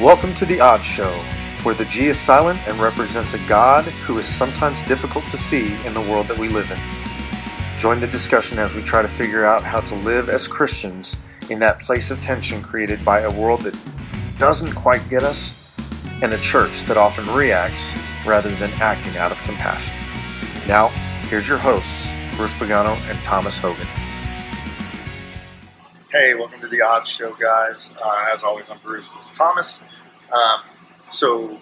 Welcome 0.00 0.34
to 0.34 0.44
The 0.44 0.60
Odd 0.60 0.82
Show, 0.82 1.10
where 1.62 1.74
the 1.74 1.86
G 1.86 2.08
is 2.08 2.20
silent 2.20 2.60
and 2.68 2.78
represents 2.78 3.32
a 3.32 3.38
God 3.48 3.84
who 3.84 4.18
is 4.18 4.26
sometimes 4.26 4.86
difficult 4.86 5.24
to 5.30 5.38
see 5.38 5.74
in 5.86 5.94
the 5.94 6.02
world 6.02 6.26
that 6.26 6.36
we 6.36 6.50
live 6.50 6.70
in. 6.70 7.78
Join 7.78 7.98
the 7.98 8.06
discussion 8.06 8.58
as 8.58 8.74
we 8.74 8.82
try 8.82 9.00
to 9.00 9.08
figure 9.08 9.46
out 9.46 9.64
how 9.64 9.80
to 9.80 9.94
live 9.94 10.28
as 10.28 10.46
Christians 10.46 11.16
in 11.48 11.58
that 11.60 11.80
place 11.80 12.10
of 12.10 12.20
tension 12.20 12.62
created 12.62 13.02
by 13.06 13.20
a 13.20 13.40
world 13.40 13.62
that 13.62 13.74
doesn't 14.36 14.74
quite 14.74 15.08
get 15.08 15.22
us 15.22 15.72
and 16.22 16.34
a 16.34 16.38
church 16.38 16.82
that 16.82 16.98
often 16.98 17.26
reacts 17.34 17.90
rather 18.26 18.50
than 18.50 18.70
acting 18.82 19.16
out 19.16 19.32
of 19.32 19.42
compassion. 19.44 19.94
Now, 20.68 20.88
here's 21.30 21.48
your 21.48 21.56
hosts, 21.56 22.10
Bruce 22.36 22.52
Pagano 22.52 22.94
and 23.10 23.18
Thomas 23.20 23.56
Hogan. 23.56 23.88
Hey, 26.18 26.32
welcome 26.32 26.62
to 26.62 26.68
the 26.68 26.80
Odd 26.80 27.06
Show, 27.06 27.34
guys. 27.34 27.92
Uh, 28.02 28.30
as 28.32 28.42
always, 28.42 28.70
I'm 28.70 28.78
Bruce. 28.82 29.12
This 29.12 29.24
is 29.24 29.28
Thomas. 29.28 29.82
Um, 30.32 30.60
so, 31.10 31.60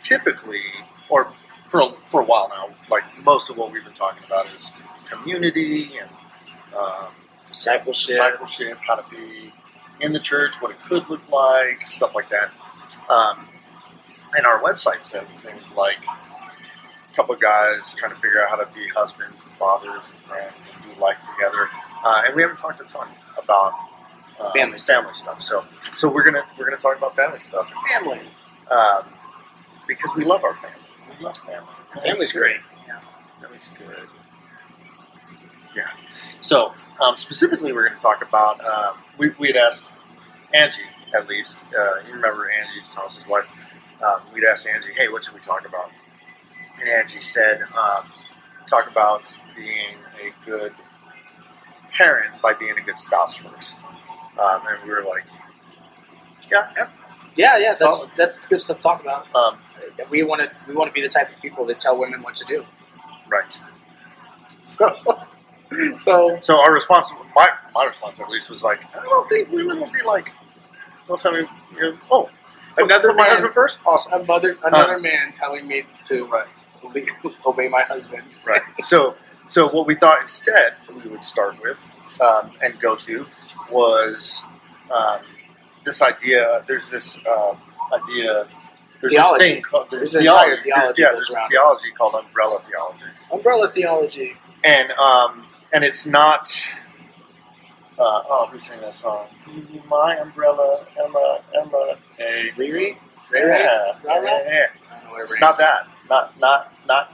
typically, 0.00 0.62
or 1.08 1.32
for 1.68 1.80
a, 1.82 1.92
for 2.10 2.22
a 2.22 2.24
while 2.24 2.48
now, 2.48 2.74
like 2.90 3.04
most 3.22 3.50
of 3.50 3.56
what 3.56 3.70
we've 3.70 3.84
been 3.84 3.92
talking 3.92 4.24
about 4.26 4.52
is 4.52 4.72
community 5.08 5.96
and 5.96 6.10
um, 6.76 7.12
discipleship. 7.50 8.08
discipleship, 8.08 8.78
how 8.84 8.96
to 8.96 9.08
be 9.08 9.52
in 10.00 10.12
the 10.12 10.18
church, 10.18 10.60
what 10.60 10.72
it 10.72 10.80
could 10.80 11.08
look 11.08 11.30
like, 11.30 11.86
stuff 11.86 12.16
like 12.16 12.30
that. 12.30 12.50
Um, 13.08 13.46
and 14.36 14.44
our 14.44 14.60
website 14.60 15.04
says 15.04 15.34
things 15.34 15.76
like 15.76 16.04
a 16.04 17.14
couple 17.14 17.32
of 17.32 17.40
guys 17.40 17.94
trying 17.94 18.10
to 18.10 18.18
figure 18.18 18.42
out 18.42 18.50
how 18.50 18.56
to 18.56 18.68
be 18.74 18.88
husbands 18.88 19.44
and 19.44 19.54
fathers 19.54 20.10
and 20.10 20.18
friends 20.28 20.72
and 20.74 20.82
do 20.96 21.00
life 21.00 21.18
together. 21.20 21.68
Uh, 22.04 22.22
and 22.26 22.34
we 22.34 22.42
haven't 22.42 22.58
talked 22.58 22.80
a 22.80 22.84
ton 22.84 23.06
about 23.44 23.72
uh, 24.40 24.50
Family 24.52 24.78
family 24.78 25.12
stuff. 25.12 25.40
So, 25.42 25.64
so 25.94 26.08
we're 26.08 26.24
gonna 26.24 26.44
we're 26.58 26.64
gonna 26.64 26.80
talk 26.80 26.96
about 26.96 27.14
family 27.14 27.38
stuff 27.38 27.70
Family. 27.92 28.20
um, 28.70 29.04
because 29.86 30.10
we 30.16 30.24
love 30.24 30.42
our 30.44 30.54
family. 30.54 30.76
We 31.18 31.24
love 31.24 31.36
family. 31.38 31.68
Family's 32.02 32.32
great. 32.32 32.56
Yeah. 32.88 33.00
Family's 33.40 33.70
good. 33.78 34.08
Yeah. 35.76 35.88
So 36.40 36.72
um, 37.00 37.16
specifically, 37.16 37.72
we're 37.72 37.86
going 37.86 37.98
to 37.98 38.02
talk 38.02 38.22
about. 38.22 38.64
Um, 38.64 38.96
we 39.18 39.30
we 39.38 39.48
had 39.48 39.56
asked 39.56 39.92
Angie 40.54 40.82
at 41.14 41.28
least. 41.28 41.64
Uh, 41.76 42.00
you 42.06 42.14
remember 42.14 42.50
Angie's 42.50 42.90
Thomas's 42.90 43.26
wife. 43.26 43.46
Um, 44.02 44.20
we'd 44.34 44.44
asked 44.44 44.66
Angie, 44.66 44.92
"Hey, 44.92 45.08
what 45.08 45.24
should 45.24 45.34
we 45.34 45.40
talk 45.40 45.66
about?" 45.66 45.90
And 46.80 46.88
Angie 46.88 47.20
said, 47.20 47.62
um, 47.76 48.10
"Talk 48.66 48.90
about 48.90 49.36
being 49.56 49.96
a 50.20 50.46
good 50.46 50.72
parent 51.96 52.40
by 52.42 52.54
being 52.54 52.76
a 52.78 52.80
good 52.80 52.98
spouse 52.98 53.36
first. 53.36 53.82
Um, 54.38 54.62
and 54.68 54.82
we 54.84 54.90
were 54.90 55.02
like, 55.04 55.24
"Yeah, 56.50 56.70
yeah." 56.76 56.88
Yeah, 57.34 57.56
yeah. 57.56 57.68
That's 57.70 57.80
Solid. 57.80 58.10
that's 58.16 58.44
good 58.46 58.60
stuff 58.60 58.76
to 58.78 58.82
talk 58.82 59.00
about. 59.00 59.26
Um, 59.34 59.58
We 60.10 60.22
want 60.22 60.40
to 60.42 60.50
we 60.68 60.74
want 60.74 60.88
to 60.88 60.92
be 60.94 61.00
the 61.02 61.08
type 61.08 61.34
of 61.34 61.40
people 61.42 61.64
that 61.66 61.80
tell 61.80 61.96
women 61.98 62.22
what 62.22 62.34
to 62.36 62.44
do. 62.44 62.64
right. 63.28 63.58
So, 64.60 64.94
so 65.98 66.38
So 66.40 66.60
our 66.60 66.72
response, 66.72 67.12
my 67.34 67.48
my 67.74 67.86
response 67.86 68.20
at 68.20 68.28
least, 68.28 68.50
was 68.50 68.62
like, 68.62 68.84
I 68.94 69.02
don't 69.02 69.28
think 69.28 69.50
women 69.50 69.80
will 69.80 69.90
be 69.90 70.02
like, 70.02 70.30
don't 71.06 71.18
tell 71.20 71.32
me, 71.32 71.46
you 71.74 71.80
know, 71.80 71.98
oh, 72.10 72.30
Another 72.76 73.08
put 73.08 73.16
my 73.16 73.22
man- 73.24 73.30
husband 73.32 73.54
first. 73.54 73.80
Awesome. 73.86 74.12
a 74.20 74.24
mother, 74.24 74.56
another 74.64 74.98
man 74.98 75.32
telling 75.32 75.66
me 75.66 75.82
to 76.04 76.26
Right. 76.26 76.46
obey 77.46 77.68
my 77.68 77.82
husband. 77.82 78.24
Right. 78.44 78.62
So 78.80 79.14
so 79.46 79.68
what 79.68 79.86
we 79.86 79.94
thought 79.94 80.22
instead 80.22 80.74
we 80.94 81.08
would 81.10 81.24
start 81.24 81.60
with 81.62 81.90
um, 82.20 82.52
and 82.62 82.78
go 82.80 82.94
to 82.96 83.26
was 83.70 84.44
um, 84.94 85.20
this 85.84 86.02
idea. 86.02 86.64
There's 86.68 86.90
this 86.90 87.18
um, 87.26 87.58
idea. 87.92 88.46
There's 89.00 89.12
Theology. 89.14 89.44
this 89.44 89.52
thing 89.54 89.62
called 89.62 89.88
There's 89.90 90.12
the 90.12 90.18
an 90.18 90.24
theology. 90.24 90.62
theology 90.62 90.86
there's, 90.86 90.98
yeah, 90.98 91.10
there's 91.12 91.30
around 91.34 91.46
it. 91.46 91.50
theology 91.50 91.90
called 91.98 92.14
umbrella 92.14 92.62
theology. 92.70 93.04
Umbrella 93.32 93.70
theology. 93.70 94.36
and 94.64 94.92
um, 94.92 95.46
and 95.72 95.82
it's 95.84 96.06
not. 96.06 96.54
Uh, 97.98 98.22
oh, 98.28 98.48
who's 98.50 98.64
sang 98.64 98.80
that 98.80 98.94
song? 98.96 99.26
My 99.88 100.16
umbrella, 100.18 100.86
Emma, 100.98 101.40
Emma, 101.54 101.98
hey, 102.16 102.50
Riri. 102.56 102.96
yeah, 103.32 103.38
Riri. 103.40 103.58
yeah, 103.58 103.92
yeah. 104.04 104.66
I 104.90 104.94
don't 104.94 105.04
know 105.04 105.10
what 105.12 105.22
It's 105.22 105.38
not 105.40 105.58
that, 105.58 105.88
not 106.08 106.38
not 106.40 106.72
not 106.86 107.10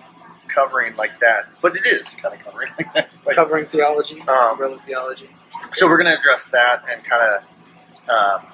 covering 0.48 0.96
like 0.96 1.18
that, 1.20 1.48
but 1.62 1.76
it 1.76 1.86
is 1.86 2.14
kind 2.14 2.34
of 2.34 2.40
covering 2.40 2.70
like 2.78 2.92
that. 2.94 3.08
Like, 3.26 3.36
Covering 3.36 3.66
theology. 3.66 4.22
Um, 4.22 4.52
umbrella 4.52 4.78
theology. 4.86 5.28
so 5.72 5.86
we're 5.86 5.98
going 5.98 6.10
to 6.10 6.18
address 6.18 6.46
that 6.46 6.82
and 6.90 7.04
kind 7.04 7.22
of 7.22 7.42
um, 8.08 8.46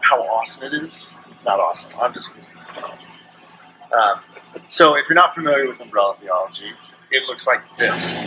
how 0.00 0.22
awesome 0.22 0.72
it 0.72 0.82
is. 0.82 1.14
It's 1.30 1.44
not 1.44 1.60
awesome. 1.60 1.90
I'm 2.00 2.14
just 2.14 2.32
not 2.74 2.84
awesome. 2.84 3.10
Um, 3.92 4.20
so 4.68 4.96
if 4.96 5.06
you're 5.08 5.16
not 5.16 5.34
familiar 5.34 5.68
with 5.68 5.80
umbrella 5.82 6.16
theology, 6.18 6.70
it 7.10 7.22
looks 7.28 7.46
like 7.46 7.60
this. 7.78 8.18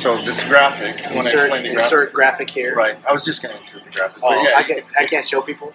So 0.00 0.22
this 0.24 0.42
graphic. 0.44 0.98
You 1.08 1.14
want 1.16 1.26
to 1.26 1.32
Insert, 1.32 1.40
explain 1.46 1.62
the 1.62 1.68
graphic? 1.70 1.84
insert 1.84 2.12
graphic 2.12 2.50
here. 2.50 2.74
Right. 2.74 2.98
I 3.08 3.12
was 3.12 3.24
just 3.24 3.42
going 3.42 3.52
to 3.54 3.58
insert 3.60 3.84
the 3.84 3.90
graphic. 3.90 4.22
Oh, 4.22 4.42
yeah, 4.42 4.56
I, 4.56 4.62
can, 4.64 4.76
can- 4.76 4.84
I 4.98 5.06
can't 5.06 5.24
show 5.24 5.40
people. 5.40 5.72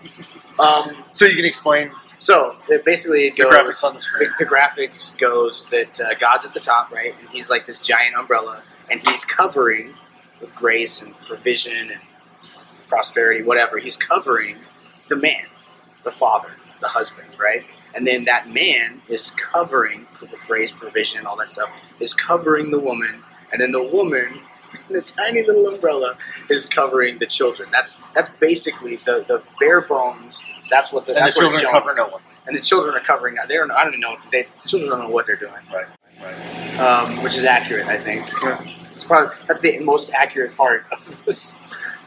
Um, 0.59 1.03
so 1.13 1.25
you 1.25 1.35
can 1.35 1.45
explain 1.45 1.91
so 2.17 2.57
it 2.67 2.83
basically 2.83 3.27
it 3.27 3.37
the 3.37 3.43
goes. 3.43 3.53
graphics 3.53 3.83
on 3.83 3.93
the 3.93 3.97
the, 3.97 4.01
screen. 4.01 4.29
the 4.39 4.45
graphics 4.45 5.17
goes 5.17 5.67
that 5.67 6.01
uh, 6.01 6.13
God's 6.15 6.43
at 6.45 6.53
the 6.53 6.59
top, 6.59 6.91
right? 6.91 7.15
And 7.19 7.29
he's 7.29 7.49
like 7.49 7.65
this 7.65 7.79
giant 7.79 8.15
umbrella, 8.17 8.61
and 8.91 8.99
he's 9.07 9.23
covering 9.23 9.93
with 10.41 10.53
grace 10.55 11.01
and 11.01 11.15
provision 11.23 11.91
and 11.91 12.01
prosperity, 12.87 13.41
whatever. 13.41 13.77
He's 13.77 13.95
covering 13.95 14.57
the 15.07 15.15
man, 15.15 15.45
the 16.03 16.11
father, 16.11 16.51
the 16.81 16.87
husband, 16.87 17.27
right? 17.39 17.63
And 17.95 18.05
then 18.05 18.25
that 18.25 18.49
man 18.49 19.01
is 19.07 19.31
covering 19.31 20.07
with 20.21 20.31
grace, 20.47 20.71
provision, 20.71 21.19
and 21.19 21.27
all 21.27 21.37
that 21.37 21.49
stuff. 21.49 21.69
Is 21.99 22.13
covering 22.13 22.71
the 22.71 22.79
woman, 22.79 23.23
and 23.51 23.61
then 23.61 23.71
the 23.71 23.83
woman, 23.83 24.41
the 24.89 25.01
tiny 25.01 25.45
little 25.45 25.67
umbrella, 25.67 26.17
is 26.49 26.65
covering 26.65 27.19
the 27.19 27.25
children. 27.25 27.69
That's 27.71 27.95
that's 28.13 28.29
basically 28.29 28.97
the 29.05 29.25
the 29.27 29.41
bare 29.59 29.81
bones. 29.81 30.41
That's 30.69 30.91
what 30.93 31.05
the, 31.05 31.11
and 31.11 31.17
the 31.17 31.21
that's 31.21 31.31
it's 31.37 31.39
children 31.39 31.71
cover 31.71 31.95
no 31.95 32.07
one. 32.09 32.21
and 32.47 32.55
the 32.55 32.61
children 32.61 32.95
are 32.95 32.99
covering. 33.05 33.35
They 33.47 33.55
don't. 33.55 33.71
I 33.71 33.83
don't 33.83 33.89
even 33.93 34.01
know. 34.01 34.11
What 34.11 34.31
they, 34.31 34.47
the 34.61 34.67
children 34.67 34.91
don't 34.91 34.99
know 34.99 35.09
what 35.09 35.25
they're 35.25 35.35
doing, 35.35 35.53
Right. 35.73 35.87
Right. 36.21 36.79
um, 36.79 37.23
which 37.23 37.37
is 37.37 37.45
accurate. 37.45 37.87
I 37.87 37.97
think 37.97 38.25
it's 38.91 39.03
probably 39.03 39.35
that's 39.47 39.61
the 39.61 39.79
most 39.79 40.11
accurate 40.11 40.55
part 40.55 40.85
of 40.91 41.25
this 41.25 41.57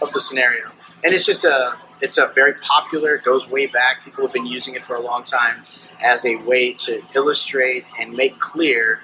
of 0.01 0.13
the 0.13 0.21
scenario. 0.21 0.71
And 1.05 1.13
it's 1.13 1.27
just 1.27 1.45
a 1.45 1.75
it's 2.03 2.19
a 2.19 2.31
very 2.35 2.55
popular. 2.55 3.17
Goes 3.19 3.49
way 3.49 3.67
back. 3.67 4.05
People 4.05 4.25
have 4.25 4.33
been 4.33 4.45
using 4.45 4.75
it 4.75 4.85
for 4.85 4.97
a 4.97 5.01
long 5.01 5.25
time 5.25 5.63
as 6.05 6.27
a 6.27 6.35
way 6.37 6.73
to 6.75 7.01
illustrate 7.15 7.85
and 7.99 8.13
make 8.13 8.39
clear 8.39 9.01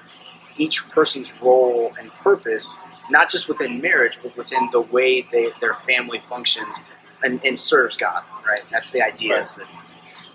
each 0.57 0.87
person's 0.89 1.33
role 1.41 1.93
and 1.97 2.11
purpose, 2.11 2.77
not 3.09 3.29
just 3.29 3.47
within 3.47 3.81
marriage, 3.81 4.19
but 4.21 4.35
within 4.35 4.69
the 4.71 4.81
way 4.81 5.21
they, 5.31 5.49
their 5.61 5.73
family 5.73 6.19
functions 6.19 6.79
and, 7.23 7.43
and 7.45 7.57
serves 7.57 7.95
God. 7.95 8.23
Right. 8.45 8.63
That's 8.69 8.91
the 8.91 9.01
idea. 9.01 9.35
Right. 9.35 9.43
Is 9.43 9.55
that 9.55 9.67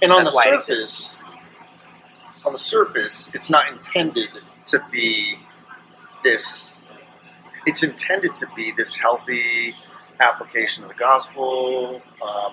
And 0.01 0.11
on 0.11 0.25
the 0.25 0.33
surface, 0.33 1.17
on 2.47 2.53
the 2.53 2.59
surface, 2.59 3.31
it's 3.35 3.51
not 3.51 3.71
intended 3.71 4.31
to 4.67 4.83
be 4.91 5.39
this. 6.23 6.73
It's 7.67 7.83
intended 7.83 8.37
to 8.37 8.47
be 8.57 8.73
this 8.73 8.95
healthy 8.95 9.75
application 10.21 10.85
of 10.85 10.89
the 10.91 10.95
gospel. 10.97 12.03
Um, 12.23 12.53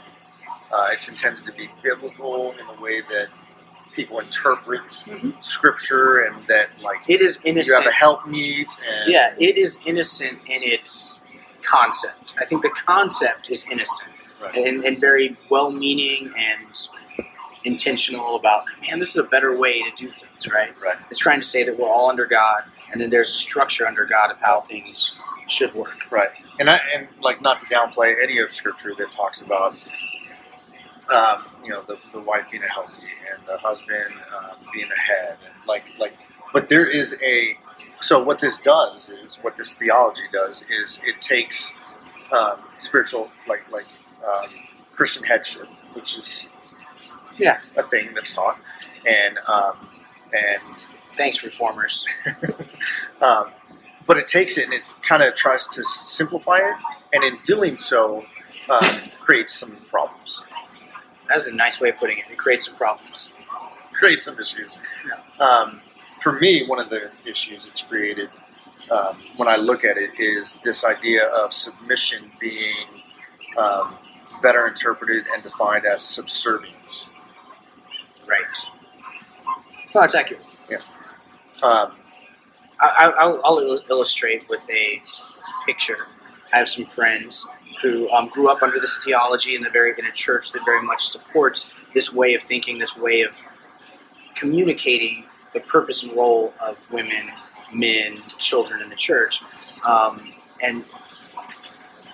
uh, 0.71 0.87
it's 0.91 1.09
intended 1.09 1.45
to 1.45 1.51
be 1.53 1.69
biblical 1.83 2.51
in 2.53 2.65
the 2.67 2.81
way 2.81 3.01
that 3.01 3.27
people 3.93 4.19
interpret 4.19 4.81
Mhm. 4.87 5.41
scripture, 5.43 6.21
and 6.21 6.47
that 6.47 6.69
like 6.81 6.99
it 7.09 7.21
is 7.21 7.37
innocent. 7.43 7.45
you 7.45 7.51
innocent. 7.51 7.83
have 7.83 7.91
a 7.91 7.95
helpmeet. 7.95 8.67
And 8.89 9.11
Yeah, 9.11 9.33
it 9.37 9.57
is 9.57 9.79
innocent 9.85 10.39
in 10.45 10.63
its 10.63 11.19
concept. 11.61 12.35
I 12.39 12.45
think 12.45 12.61
the 12.61 12.69
concept 12.69 13.49
is 13.51 13.65
innocent 13.69 14.13
Right. 14.41 14.55
and, 14.55 14.83
and 14.85 14.97
very 14.97 15.37
well 15.49 15.71
meaning 15.71 16.33
and 16.37 16.87
intentional 17.63 18.35
about, 18.37 18.63
man, 18.81 18.97
this 18.99 19.09
is 19.09 19.17
a 19.17 19.23
better 19.23 19.55
way 19.55 19.83
to 19.83 19.91
do 19.95 20.09
things, 20.09 20.47
right? 20.51 20.75
Right. 20.81 20.97
It's 21.11 21.19
trying 21.19 21.39
to 21.41 21.45
say 21.45 21.63
that 21.63 21.77
we're 21.77 21.87
all 21.89 22.09
under 22.09 22.25
God 22.25 22.63
and 22.91 22.99
then 22.99 23.09
there's 23.09 23.29
a 23.29 23.33
structure 23.35 23.85
under 23.87 24.05
God 24.05 24.31
of 24.31 24.39
how 24.39 24.61
things 24.61 25.19
should 25.47 25.73
work. 25.75 26.11
Right, 26.11 26.29
and 26.59 26.69
I 26.69 26.79
and 26.95 27.07
like 27.21 27.41
not 27.41 27.57
to 27.59 27.65
downplay 27.67 28.15
any 28.23 28.39
of 28.39 28.51
scripture 28.51 28.93
that 28.97 29.11
talks 29.11 29.41
about, 29.41 29.73
um, 31.13 31.43
you 31.63 31.69
know, 31.69 31.81
the, 31.83 31.97
the 32.13 32.19
wife 32.19 32.45
being 32.51 32.63
a 32.63 32.67
healthy 32.67 33.07
and 33.33 33.45
the 33.47 33.57
husband 33.57 34.13
um, 34.37 34.57
being 34.73 34.89
a 34.91 34.99
head, 34.99 35.37
and 35.45 35.67
like 35.67 35.85
like, 35.99 36.13
but 36.53 36.69
there 36.69 36.87
is 36.89 37.15
a 37.23 37.57
so 38.01 38.23
what 38.23 38.39
this 38.39 38.59
does 38.59 39.09
is 39.09 39.37
what 39.37 39.57
this 39.57 39.73
theology 39.73 40.23
does 40.31 40.65
is 40.69 40.99
it 41.05 41.21
takes 41.21 41.81
um, 42.31 42.59
spiritual 42.77 43.31
like 43.47 43.69
like 43.71 43.85
um, 44.27 44.49
Christian 44.93 45.23
headship, 45.23 45.67
which 45.93 46.17
is 46.17 46.47
Yeah. 47.37 47.59
a 47.77 47.83
thing 47.83 48.13
that's 48.13 48.33
taught, 48.35 48.59
and 49.07 49.37
um, 49.47 49.89
and 50.33 50.87
Thanks, 51.17 51.43
reformers. 51.43 52.05
but 54.11 54.17
it 54.17 54.27
takes 54.27 54.57
it 54.57 54.65
and 54.65 54.73
it 54.73 54.81
kind 55.03 55.23
of 55.23 55.33
tries 55.35 55.65
to 55.65 55.85
simplify 55.85 56.57
it, 56.57 56.75
and 57.13 57.23
in 57.23 57.37
doing 57.45 57.77
so, 57.77 58.25
um, 58.69 58.99
creates 59.21 59.53
some 59.53 59.73
problems. 59.89 60.43
That's 61.29 61.47
a 61.47 61.53
nice 61.53 61.79
way 61.79 61.91
of 61.91 61.95
putting 61.95 62.17
it. 62.17 62.25
It 62.29 62.37
creates 62.37 62.65
some 62.65 62.75
problems. 62.75 63.31
Creates 63.93 64.25
some 64.25 64.37
issues. 64.37 64.79
Um, 65.39 65.79
for 66.19 66.33
me, 66.33 66.67
one 66.67 66.77
of 66.77 66.89
the 66.89 67.09
issues 67.25 67.67
it's 67.67 67.83
created 67.83 68.29
um, 68.89 69.17
when 69.37 69.47
I 69.47 69.55
look 69.55 69.85
at 69.85 69.95
it 69.95 70.11
is 70.19 70.59
this 70.65 70.83
idea 70.83 71.27
of 71.27 71.53
submission 71.53 72.31
being 72.37 72.87
um, 73.57 73.97
better 74.41 74.67
interpreted 74.67 75.23
and 75.33 75.41
defined 75.41 75.85
as 75.85 76.01
subservience. 76.01 77.11
Right. 78.27 78.43
No, 79.95 80.01
it's 80.01 80.15
accurate. 80.15 80.43
Um, 81.63 81.93
I, 82.81 82.87
I, 82.87 83.09
I'll, 83.21 83.41
I'll 83.43 83.79
illustrate 83.89 84.49
with 84.49 84.67
a 84.69 85.01
picture. 85.65 86.07
I 86.51 86.57
have 86.57 86.67
some 86.67 86.85
friends 86.85 87.47
who 87.81 88.09
um, 88.11 88.27
grew 88.29 88.49
up 88.49 88.61
under 88.61 88.79
this 88.79 89.03
theology 89.03 89.55
in 89.55 89.61
the 89.61 89.69
very 89.69 89.93
in 89.97 90.05
a 90.05 90.11
church 90.11 90.51
that 90.51 90.63
very 90.65 90.83
much 90.83 91.07
supports 91.07 91.73
this 91.93 92.13
way 92.13 92.33
of 92.33 92.41
thinking, 92.43 92.77
this 92.77 92.95
way 92.97 93.21
of 93.21 93.41
communicating 94.35 95.25
the 95.53 95.59
purpose 95.59 96.03
and 96.03 96.13
role 96.13 96.53
of 96.59 96.77
women, 96.91 97.31
men, 97.73 98.15
children 98.37 98.81
in 98.81 98.89
the 98.89 98.95
church, 98.95 99.41
um, 99.87 100.33
and 100.61 100.85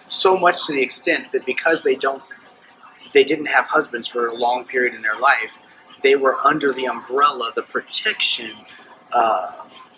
so 0.08 0.38
much 0.38 0.66
to 0.66 0.74
the 0.74 0.82
extent 0.82 1.32
that 1.32 1.46
because 1.46 1.84
they 1.84 1.96
don't, 1.96 2.24
they 3.14 3.24
didn't 3.24 3.46
have 3.46 3.68
husbands 3.68 4.08
for 4.08 4.28
a 4.28 4.34
long 4.34 4.64
period 4.64 4.94
in 4.94 5.02
their 5.02 5.18
life, 5.18 5.60
they 6.02 6.16
were 6.16 6.36
under 6.46 6.72
the 6.74 6.88
umbrella, 6.88 7.52
the 7.56 7.64
protection 7.64 8.52
uh, 9.12 9.52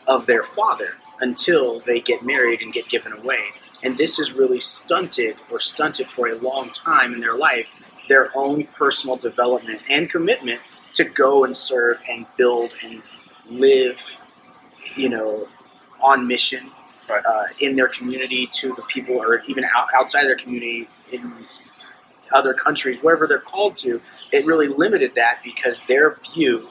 of 0.09 0.25
their 0.25 0.44
father 0.44 0.95
until 1.21 1.79
they 1.81 2.01
get 2.01 2.25
married 2.25 2.61
and 2.61 2.73
get 2.73 2.89
given 2.89 3.13
away. 3.13 3.45
And 3.83 3.97
this 3.97 4.19
is 4.19 4.33
really 4.33 4.59
stunted 4.61 5.38
or 5.51 5.59
stunted 5.61 6.09
for 6.09 6.29
a 6.29 6.35
long 6.35 6.71
time 6.71 7.13
in 7.13 7.21
their 7.21 7.35
life 7.35 7.71
their 8.09 8.35
own 8.35 8.65
personal 8.65 9.15
development 9.15 9.81
and 9.89 10.09
commitment 10.09 10.59
to 10.95 11.06
go 11.06 11.45
and 11.45 11.56
serve 11.56 12.01
and 12.09 12.25
build 12.38 12.73
and 12.83 13.01
live, 13.50 14.17
you 14.97 15.07
know, 15.07 15.47
on 16.01 16.27
mission 16.27 16.71
Right. 17.09 17.25
uh, 17.25 17.45
in 17.59 17.75
their 17.75 17.88
community 17.88 18.47
to 18.53 18.73
the 18.75 18.83
people 18.83 19.15
or 19.15 19.41
even 19.47 19.65
out, 19.65 19.88
outside 19.97 20.25
their 20.25 20.35
community 20.38 20.88
in 21.11 21.33
other 22.31 22.53
countries, 22.53 23.00
wherever 23.01 23.25
they're 23.25 23.39
called 23.39 23.75
to. 23.77 24.00
It 24.31 24.45
really 24.45 24.67
limited 24.67 25.15
that 25.15 25.39
because 25.44 25.81
their 25.83 26.19
view, 26.33 26.69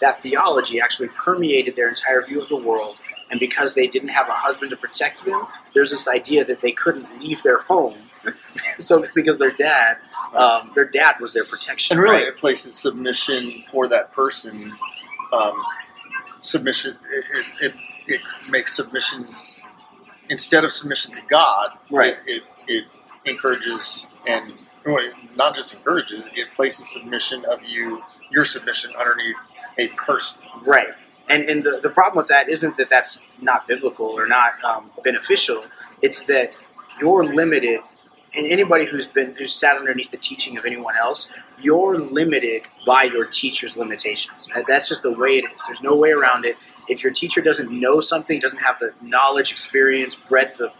that 0.00 0.22
theology, 0.22 0.80
actually 0.80 1.08
permeated 1.08 1.76
their 1.76 1.88
entire 1.88 2.22
view 2.22 2.40
of 2.40 2.48
the 2.48 2.56
world. 2.56 2.96
And 3.30 3.40
because 3.40 3.74
they 3.74 3.86
didn't 3.86 4.10
have 4.10 4.28
a 4.28 4.32
husband 4.32 4.70
to 4.70 4.76
protect 4.76 5.24
them, 5.24 5.46
there's 5.74 5.90
this 5.90 6.06
idea 6.06 6.44
that 6.44 6.60
they 6.60 6.72
couldn't 6.72 7.20
leave 7.20 7.42
their 7.42 7.58
home. 7.58 7.96
so 8.78 9.04
because 9.14 9.38
their 9.38 9.50
dad, 9.50 9.98
um, 10.34 10.72
their 10.74 10.84
dad 10.84 11.16
was 11.20 11.32
their 11.32 11.44
protection. 11.44 11.96
and 11.96 12.02
really, 12.02 12.16
right? 12.18 12.28
it 12.28 12.36
places 12.36 12.74
submission 12.74 13.64
for 13.70 13.88
that 13.88 14.12
person. 14.12 14.72
Um, 15.32 15.54
submission, 16.40 16.96
it, 17.10 17.24
it, 17.34 17.46
it, 17.60 17.74
it 18.06 18.20
makes 18.48 18.76
submission 18.76 19.26
instead 20.28 20.64
of 20.64 20.70
submission 20.72 21.12
to 21.12 21.20
God. 21.28 21.70
Right. 21.90 22.16
It, 22.26 22.44
it, 22.68 22.84
encourages 23.26 24.06
and 24.26 24.54
not 25.36 25.54
just 25.54 25.74
encourages. 25.74 26.30
It 26.34 26.52
places 26.54 26.92
submission 26.92 27.44
of 27.46 27.62
you, 27.64 28.02
your 28.30 28.44
submission 28.44 28.92
underneath 28.98 29.36
a 29.78 29.88
person. 29.88 30.42
Right. 30.66 30.88
And, 31.28 31.48
and 31.48 31.62
the, 31.62 31.80
the 31.82 31.90
problem 31.90 32.16
with 32.16 32.28
that 32.28 32.48
isn't 32.48 32.76
that 32.76 32.88
that's 32.88 33.20
not 33.40 33.66
biblical 33.66 34.06
or 34.06 34.26
not 34.26 34.62
um, 34.64 34.90
beneficial. 35.02 35.64
It's 36.02 36.24
that 36.26 36.52
you're 37.00 37.24
limited, 37.24 37.80
and 38.34 38.46
anybody 38.46 38.86
who's 38.86 39.06
been 39.06 39.34
who's 39.34 39.52
sat 39.52 39.76
underneath 39.76 40.10
the 40.10 40.18
teaching 40.18 40.56
of 40.56 40.64
anyone 40.64 40.94
else, 40.96 41.32
you're 41.58 41.98
limited 41.98 42.62
by 42.86 43.04
your 43.04 43.24
teacher's 43.24 43.76
limitations. 43.76 44.48
That's 44.68 44.88
just 44.88 45.02
the 45.02 45.12
way 45.12 45.38
it 45.38 45.44
is. 45.44 45.66
There's 45.66 45.82
no 45.82 45.96
way 45.96 46.12
around 46.12 46.44
it. 46.44 46.56
If 46.88 47.02
your 47.02 47.12
teacher 47.12 47.40
doesn't 47.40 47.70
know 47.70 48.00
something, 48.00 48.38
doesn't 48.38 48.60
have 48.60 48.78
the 48.78 48.92
knowledge, 49.02 49.50
experience, 49.50 50.14
breadth 50.14 50.60
of 50.60 50.76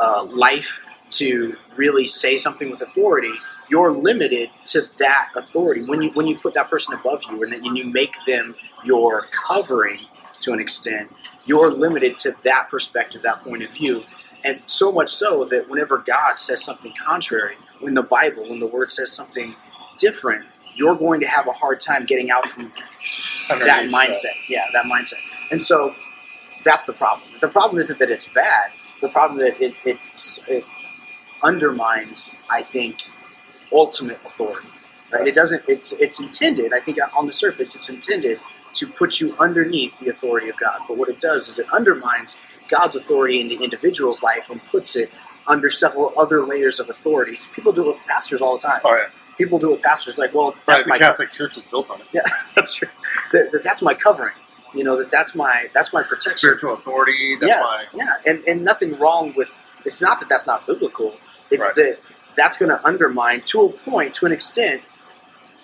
uh, 0.00 0.24
life 0.24 0.80
to 1.10 1.56
really 1.76 2.06
say 2.06 2.38
something 2.38 2.70
with 2.70 2.80
authority, 2.80 3.32
you're 3.72 3.90
limited 3.90 4.50
to 4.66 4.86
that 4.98 5.30
authority. 5.34 5.82
When 5.84 6.02
you 6.02 6.10
when 6.10 6.26
you 6.26 6.38
put 6.38 6.52
that 6.54 6.68
person 6.68 6.92
above 6.92 7.22
you 7.30 7.42
and 7.42 7.78
you 7.78 7.84
make 7.86 8.14
them 8.26 8.54
your 8.84 9.28
covering 9.48 10.00
to 10.42 10.52
an 10.52 10.60
extent, 10.60 11.10
you're 11.46 11.70
limited 11.70 12.18
to 12.18 12.36
that 12.44 12.68
perspective, 12.68 13.22
that 13.22 13.40
point 13.42 13.62
of 13.62 13.72
view. 13.72 14.02
And 14.44 14.60
so 14.66 14.92
much 14.92 15.10
so 15.10 15.46
that 15.46 15.70
whenever 15.70 15.98
God 15.98 16.38
says 16.38 16.62
something 16.62 16.92
contrary, 17.02 17.56
when 17.80 17.94
the 17.94 18.02
Bible, 18.02 18.46
when 18.50 18.60
the 18.60 18.66
Word 18.66 18.92
says 18.92 19.10
something 19.10 19.56
different, 19.98 20.44
you're 20.74 20.96
going 20.96 21.20
to 21.20 21.26
have 21.26 21.46
a 21.46 21.52
hard 21.52 21.80
time 21.80 22.04
getting 22.04 22.30
out 22.30 22.46
from 22.46 22.70
that 23.48 23.88
mindset. 23.88 24.34
Yeah, 24.48 24.66
that 24.74 24.84
mindset. 24.84 25.20
And 25.50 25.62
so 25.62 25.94
that's 26.62 26.84
the 26.84 26.92
problem. 26.92 27.30
The 27.40 27.48
problem 27.48 27.80
isn't 27.80 27.98
that 28.00 28.10
it's 28.10 28.28
bad. 28.28 28.70
The 29.00 29.08
problem 29.08 29.38
that 29.38 29.58
it, 29.62 29.74
it's, 29.86 30.40
it 30.46 30.64
undermines, 31.42 32.32
I 32.50 32.62
think, 32.62 32.96
ultimate 33.72 34.18
authority. 34.24 34.68
Right? 35.12 35.26
It 35.28 35.34
doesn't. 35.34 35.62
It's 35.68 35.92
it's 35.92 36.20
intended. 36.20 36.72
I 36.72 36.80
think 36.80 36.98
on 37.16 37.26
the 37.26 37.32
surface, 37.32 37.76
it's 37.76 37.88
intended 37.88 38.40
to 38.74 38.86
put 38.86 39.20
you 39.20 39.36
underneath 39.38 39.98
the 40.00 40.08
authority 40.08 40.48
of 40.48 40.56
God. 40.56 40.80
But 40.88 40.96
what 40.96 41.08
it 41.10 41.20
does 41.20 41.48
is 41.48 41.58
it 41.58 41.66
undermines 41.72 42.38
God's 42.68 42.96
authority 42.96 43.40
in 43.40 43.48
the 43.48 43.56
individual's 43.62 44.22
life 44.22 44.48
and 44.48 44.64
puts 44.66 44.96
it 44.96 45.10
under 45.46 45.68
several 45.68 46.12
other 46.16 46.46
layers 46.46 46.80
of 46.80 46.88
authorities. 46.88 47.46
People 47.54 47.72
do 47.72 47.82
it 47.90 47.94
with 47.94 48.06
pastors 48.06 48.40
all 48.40 48.56
the 48.56 48.62
time. 48.62 48.80
Oh 48.84 48.94
yeah, 48.94 49.08
People 49.36 49.58
do 49.58 49.68
it 49.70 49.72
with 49.72 49.82
pastors 49.82 50.16
like, 50.16 50.32
well, 50.32 50.52
right. 50.52 50.62
that's 50.66 50.84
The 50.84 50.88
my 50.90 50.98
Catholic 50.98 51.30
Church 51.30 51.58
is 51.58 51.64
built 51.64 51.90
on 51.90 52.00
it. 52.00 52.06
yeah, 52.12 52.22
that's 52.56 52.72
true. 52.72 52.88
That, 53.32 53.52
that- 53.52 53.62
that's 53.62 53.82
my 53.82 53.92
covering. 53.94 54.34
You 54.74 54.84
know 54.84 54.96
that 54.96 55.10
that's 55.10 55.34
my 55.34 55.68
that's 55.74 55.92
my 55.92 56.02
protection. 56.02 56.38
Spiritual 56.38 56.72
authority. 56.72 57.36
That's 57.38 57.50
yeah, 57.54 57.60
my 57.60 57.84
yeah, 57.92 58.14
and 58.24 58.42
and 58.48 58.64
nothing 58.64 58.96
wrong 58.98 59.34
with. 59.36 59.50
It's 59.84 60.00
not 60.00 60.18
that 60.20 60.30
that's 60.30 60.46
not 60.46 60.66
biblical. 60.66 61.14
It's 61.50 61.62
Right. 61.62 61.74
that 61.74 61.98
that's 62.36 62.56
going 62.56 62.70
to 62.70 62.84
undermine 62.86 63.42
to 63.42 63.62
a 63.62 63.68
point, 63.68 64.14
to 64.16 64.26
an 64.26 64.32
extent, 64.32 64.82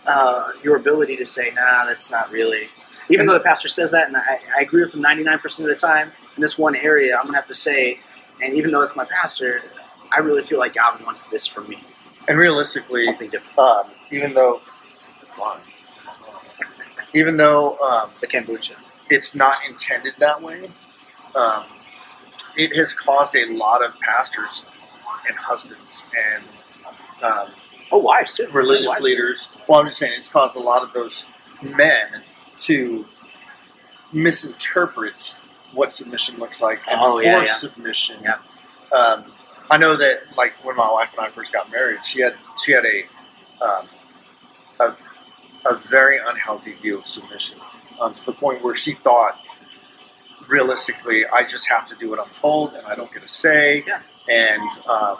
uh, 0.06 0.52
your 0.62 0.76
ability 0.76 1.16
to 1.16 1.26
say, 1.26 1.50
nah, 1.54 1.84
that's 1.86 2.10
not 2.10 2.30
really. 2.30 2.68
Even 3.10 3.26
though 3.26 3.34
the 3.34 3.40
pastor 3.40 3.68
says 3.68 3.90
that, 3.92 4.08
and 4.08 4.16
I, 4.16 4.38
I 4.56 4.62
agree 4.62 4.82
with 4.82 4.94
him 4.94 5.00
ninety 5.00 5.24
nine 5.24 5.38
percent 5.38 5.68
of 5.68 5.74
the 5.74 5.80
time. 5.86 6.12
In 6.36 6.42
this 6.42 6.58
one 6.58 6.76
area, 6.76 7.16
I'm 7.16 7.22
going 7.22 7.32
to 7.32 7.38
have 7.38 7.46
to 7.46 7.54
say, 7.54 8.00
and 8.42 8.54
even 8.54 8.70
though 8.70 8.82
it's 8.82 8.94
my 8.96 9.04
pastor, 9.06 9.62
I 10.12 10.20
really 10.20 10.42
feel 10.42 10.58
like 10.58 10.74
God 10.74 11.02
wants 11.04 11.24
this 11.24 11.46
from 11.46 11.68
me, 11.68 11.82
and 12.28 12.38
realistically, 12.38 13.04
something 13.06 13.30
different. 13.30 13.58
um, 13.58 13.86
even 14.10 14.34
though 14.34 14.60
even 17.14 17.36
though 17.36 17.78
um, 17.78 18.10
It's 18.10 18.22
a 18.22 18.26
kombucha. 18.26 18.74
it's 19.10 19.34
not 19.34 19.56
intended 19.68 20.14
that 20.18 20.40
way, 20.42 20.70
um, 21.34 21.64
it 22.56 22.76
has 22.76 22.92
caused 22.92 23.34
a 23.36 23.46
lot 23.46 23.82
of 23.84 23.98
pastors 24.00 24.66
and 25.28 25.36
husbands 25.36 26.04
and 26.16 26.44
um, 27.22 27.48
Oh, 27.90 27.98
wives 27.98 28.34
too. 28.34 28.48
religious 28.52 28.86
Wives. 28.88 29.00
leaders. 29.00 29.48
Well, 29.66 29.80
I'm 29.80 29.86
just 29.86 29.98
saying 29.98 30.12
it's 30.18 30.28
caused 30.28 30.56
a 30.56 30.60
lot 30.60 30.82
of 30.82 30.92
those 30.92 31.26
men 31.62 32.22
to 32.58 33.06
misinterpret 34.12 35.36
what 35.72 35.92
submission 35.92 36.36
looks 36.38 36.60
like 36.60 36.78
and 36.88 36.98
Oh, 37.00 37.12
force 37.14 37.24
yeah, 37.24 37.36
yeah. 37.38 37.54
submission. 37.54 38.16
Yeah. 38.22 38.38
Um, 38.96 39.32
I 39.70 39.76
know 39.76 39.96
that, 39.96 40.20
like 40.36 40.52
when 40.64 40.76
my 40.76 40.90
wife 40.90 41.12
and 41.16 41.26
I 41.26 41.30
first 41.30 41.52
got 41.52 41.70
married, 41.70 42.04
she 42.04 42.20
had 42.20 42.34
she 42.62 42.72
had 42.72 42.84
a 42.86 43.04
um, 43.64 43.86
a, 44.80 44.96
a 45.70 45.76
very 45.76 46.18
unhealthy 46.18 46.72
view 46.72 46.98
of 46.98 47.06
submission 47.06 47.58
um, 48.00 48.14
to 48.14 48.24
the 48.26 48.32
point 48.32 48.62
where 48.62 48.74
she 48.74 48.94
thought, 48.94 49.38
realistically, 50.48 51.26
I 51.26 51.42
just 51.44 51.68
have 51.68 51.84
to 51.86 51.94
do 51.96 52.08
what 52.08 52.18
I'm 52.18 52.30
told 52.32 52.74
and 52.74 52.86
I 52.86 52.94
don't 52.94 53.12
get 53.12 53.22
a 53.24 53.28
say. 53.28 53.84
Yeah. 53.86 54.00
And 54.28 54.62
um, 54.86 55.16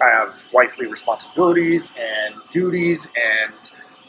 I 0.00 0.08
have 0.08 0.38
wifely 0.52 0.86
responsibilities 0.86 1.90
and 1.98 2.34
duties 2.50 3.08
and 3.16 3.54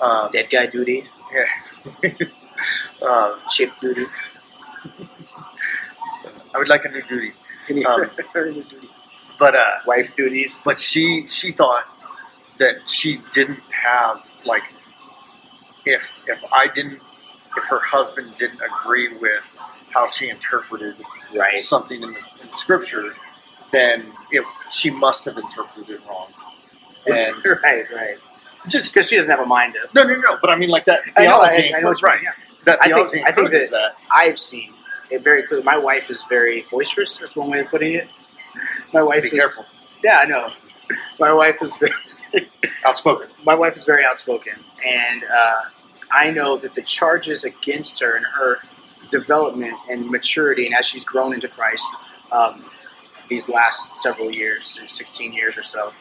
um, 0.02 0.30
Dead 0.32 0.50
guy 0.50 0.68
duty, 0.68 1.06
uh, 3.02 3.36
chip 3.50 3.72
duty. 3.82 4.06
I 6.54 6.58
would 6.58 6.68
like 6.68 6.86
a 6.86 6.90
new 6.90 7.02
duty, 7.04 7.34
Um, 7.86 8.10
but 9.40 9.56
uh, 9.56 9.66
wife 9.86 10.16
duties. 10.16 10.62
but 10.66 10.80
she 10.80 11.28
she 11.28 11.52
thought 11.52 11.86
that 12.60 12.90
she 12.90 13.20
didn't 13.32 13.60
have 13.72 14.24
like 14.46 14.64
if 15.86 16.12
if 16.28 16.44
I 16.52 16.68
didn't 16.74 17.02
if 17.58 17.64
her 17.66 17.80
husband 17.80 18.34
didn't 18.38 18.62
agree 18.62 19.16
with 19.18 19.44
how 19.90 20.06
she 20.08 20.30
interpreted 20.30 20.96
right. 21.36 21.60
something 21.60 22.02
in 22.04 22.12
the, 22.14 22.20
in 22.42 22.50
the 22.52 22.56
scripture, 22.58 23.16
then 23.72 24.12
it, 24.32 24.44
she 24.70 24.90
must 24.90 25.26
have 25.26 25.38
interpreted 25.38 25.90
it 25.96 26.02
wrong. 26.08 26.28
And 27.08 27.36
right, 27.64 27.86
right. 27.96 28.18
just 28.68 28.94
Because 28.94 29.08
she 29.08 29.16
doesn't 29.16 29.32
have 29.32 29.40
a 29.40 29.46
mind 29.46 29.76
to. 29.76 29.88
no, 29.96 30.04
no, 30.04 30.20
no. 30.20 30.38
But 30.42 30.50
I 30.50 30.58
mean, 30.58 30.68
like 30.68 30.84
that 30.86 31.02
I 31.16 31.26
know, 31.26 31.40
I- 31.40 31.72
I 31.78 31.80
know 31.80 31.90
you 31.92 31.96
right? 32.04 32.20
yeah. 32.22 32.32
That 32.66 32.80
I 32.82 32.88
think- 32.88 33.26
I 33.26 33.32
think 33.32 33.48
encourages 33.48 33.70
that. 33.72 33.96
I've 34.14 34.38
seen 34.38 34.74
it 35.10 35.22
very 35.24 35.44
clearly. 35.44 35.64
My 35.64 35.78
wife 35.78 36.10
is 36.10 36.24
very 36.28 36.66
boisterous. 36.70 37.18
That's 37.18 37.34
one 37.38 37.50
way 37.50 37.62
of 37.62 37.68
putting 37.68 37.94
it. 37.94 38.10
My 38.94 39.02
wife 39.02 39.22
Be 39.24 39.30
is. 39.30 39.38
careful. 39.40 39.66
Yeah, 40.04 40.18
I 40.18 40.26
know. 40.26 40.52
My 41.18 41.32
wife 41.32 41.62
is 41.62 41.78
very, 41.78 41.94
Outspoken. 42.86 43.28
my 43.46 43.56
wife 43.56 43.78
is 43.78 43.86
very 43.86 44.04
outspoken, 44.06 44.54
and 44.86 45.24
uh, 45.24 45.62
I 46.12 46.32
know 46.32 46.58
that 46.58 46.76
the 46.76 46.82
charges 46.82 47.46
against 47.46 48.00
her 48.02 48.16
and 48.18 48.26
her 48.26 48.58
development 49.10 49.76
and 49.90 50.10
maturity, 50.10 50.66
and 50.66 50.76
as 50.76 50.86
she's 50.86 51.06
grown 51.06 51.34
into 51.34 51.48
Christ 51.48 51.90
um, 52.34 52.66
these 53.28 53.50
last 53.50 53.98
several 53.98 54.32
years, 54.32 54.80
16 54.88 55.34
years 55.34 55.58
or 55.58 55.64
so, 55.64 55.94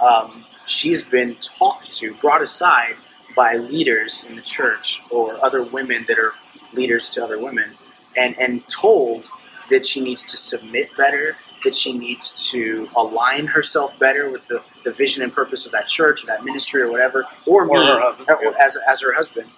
um, 0.00 0.44
she's 0.66 1.04
been 1.04 1.36
talked 1.36 1.92
to, 1.94 2.14
brought 2.14 2.42
aside 2.42 2.96
by 3.36 3.56
leaders 3.56 4.24
in 4.28 4.36
the 4.36 4.42
church 4.42 5.02
or 5.10 5.42
other 5.44 5.62
women 5.62 6.04
that 6.08 6.18
are 6.18 6.34
leaders 6.72 7.08
to 7.10 7.24
other 7.24 7.38
women, 7.38 7.72
and, 8.16 8.36
and 8.38 8.66
told 8.68 9.24
that 9.70 9.86
she 9.86 10.00
needs 10.00 10.24
to 10.24 10.36
submit 10.36 10.94
better, 10.96 11.36
that 11.64 11.74
she 11.74 11.92
needs 11.92 12.48
to 12.50 12.88
align 12.96 13.46
herself 13.46 13.98
better 13.98 14.30
with 14.30 14.46
the, 14.48 14.62
the 14.84 14.92
vision 14.92 15.22
and 15.22 15.32
purpose 15.32 15.66
of 15.66 15.72
that 15.72 15.88
church 15.88 16.22
or 16.22 16.26
that 16.26 16.44
ministry 16.44 16.82
or 16.82 16.90
whatever, 16.90 17.24
or, 17.46 17.62
Or 17.62 17.66
me 17.66 17.86
her 17.86 18.00
husband, 18.00 18.28
yeah. 18.42 18.52
as, 18.62 18.76
as 18.88 19.00
her 19.00 19.12
husband. 19.14 19.48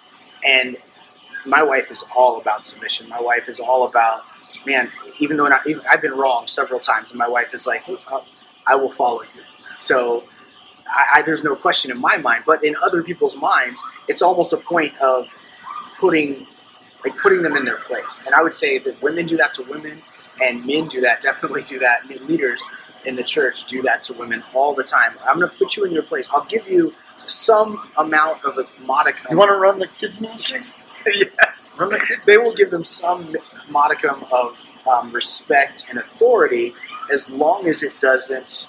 And 0.45 0.77
my 1.45 1.63
wife 1.63 1.91
is 1.91 2.03
all 2.15 2.39
about 2.39 2.65
submission. 2.65 3.09
My 3.09 3.21
wife 3.21 3.49
is 3.49 3.59
all 3.59 3.87
about, 3.87 4.23
man, 4.67 4.91
even 5.19 5.37
though 5.37 5.47
not, 5.47 5.67
even, 5.67 5.83
I've 5.89 6.03
been 6.03 6.13
wrong 6.13 6.47
several 6.47 6.79
times, 6.79 7.11
and 7.11 7.19
my 7.19 7.29
wife 7.29 7.55
is 7.55 7.67
like, 7.67 7.83
"Oh, 7.89 8.25
I 8.67 8.75
will 8.75 8.91
follow 8.91 9.23
you. 9.23 9.43
So 9.77 10.25
I, 10.87 11.19
I, 11.19 11.21
there's 11.23 11.43
no 11.43 11.55
question 11.55 11.91
in 11.91 11.99
my 11.99 12.17
mind, 12.17 12.43
but 12.45 12.63
in 12.63 12.75
other 12.83 13.03
people's 13.03 13.37
minds, 13.37 13.83
it's 14.07 14.21
almost 14.21 14.53
a 14.53 14.57
point 14.57 14.97
of 15.01 15.35
putting 15.99 16.47
like 17.05 17.17
putting 17.17 17.43
them 17.43 17.55
in 17.55 17.65
their 17.65 17.77
place. 17.77 18.23
And 18.25 18.35
I 18.35 18.43
would 18.43 18.53
say 18.53 18.79
that 18.79 19.01
women 19.01 19.25
do 19.27 19.37
that 19.37 19.53
to 19.53 19.63
women, 19.63 20.01
and 20.41 20.65
men 20.65 20.87
do 20.87 21.01
that. 21.01 21.21
Definitely 21.29 21.63
do 21.63 21.79
that. 21.79 22.07
Men 22.09 22.25
leaders 22.27 22.69
in 23.05 23.15
the 23.15 23.23
church 23.23 23.65
do 23.65 23.81
that 23.83 24.03
to 24.03 24.13
women 24.13 24.43
all 24.53 24.75
the 24.75 24.83
time. 24.83 25.13
I'm 25.25 25.39
going 25.39 25.49
to 25.51 25.57
put 25.57 25.77
you 25.77 25.85
in 25.85 25.93
your 25.93 26.03
place. 26.03 26.29
I'll 26.33 26.45
give 26.45 26.67
you 26.69 26.93
some 27.17 27.89
amount 27.97 28.45
of 28.45 28.57
a 28.57 28.67
modicum. 28.83 29.27
You 29.31 29.37
want 29.37 29.49
to 29.49 29.55
run 29.57 29.79
the 29.79 29.87
kids' 29.87 30.19
ministries? 30.21 30.75
yes. 31.15 31.77
They 32.25 32.37
will 32.37 32.53
give 32.53 32.69
them 32.69 32.83
some 32.83 33.35
modicum 33.69 34.25
of 34.31 34.69
um, 34.87 35.11
respect 35.11 35.85
and 35.89 35.99
authority 35.99 36.73
as 37.11 37.29
long 37.29 37.67
as 37.67 37.83
it 37.83 37.99
doesn't 37.99 38.67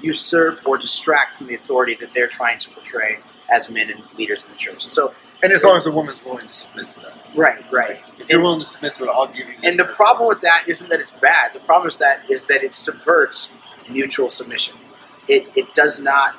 usurp 0.00 0.66
or 0.66 0.78
distract 0.78 1.36
from 1.36 1.46
the 1.46 1.54
authority 1.54 1.94
that 1.96 2.12
they're 2.12 2.28
trying 2.28 2.58
to 2.58 2.70
portray 2.70 3.18
as 3.50 3.70
men 3.70 3.90
and 3.90 4.02
leaders 4.16 4.44
in 4.44 4.50
the 4.50 4.56
church. 4.56 4.84
And 4.84 4.92
so, 4.92 5.14
And 5.42 5.52
as 5.52 5.64
long 5.64 5.76
as 5.76 5.84
the 5.84 5.92
woman's 5.92 6.24
willing 6.24 6.46
to 6.46 6.52
submit 6.52 6.88
to 6.90 7.00
that. 7.00 7.14
right, 7.36 7.64
right. 7.72 8.00
If 8.18 8.28
you're 8.30 8.40
willing 8.40 8.60
to 8.60 8.66
submit 8.66 8.94
to 8.94 9.04
it, 9.04 9.08
I'll 9.08 9.26
give 9.26 9.48
you. 9.48 9.54
And 9.62 9.78
the 9.78 9.84
problem 9.84 10.28
with 10.28 10.40
that 10.40 10.64
isn't 10.66 10.88
that 10.88 11.00
it's 11.00 11.12
bad. 11.12 11.52
The 11.52 11.60
problem 11.60 11.88
is 11.88 11.98
that 11.98 12.28
is 12.30 12.46
that 12.46 12.64
it 12.64 12.74
subverts 12.74 13.52
mutual 13.88 14.28
submission. 14.28 14.74
It, 15.28 15.46
it 15.54 15.74
does 15.74 16.00
not 16.00 16.34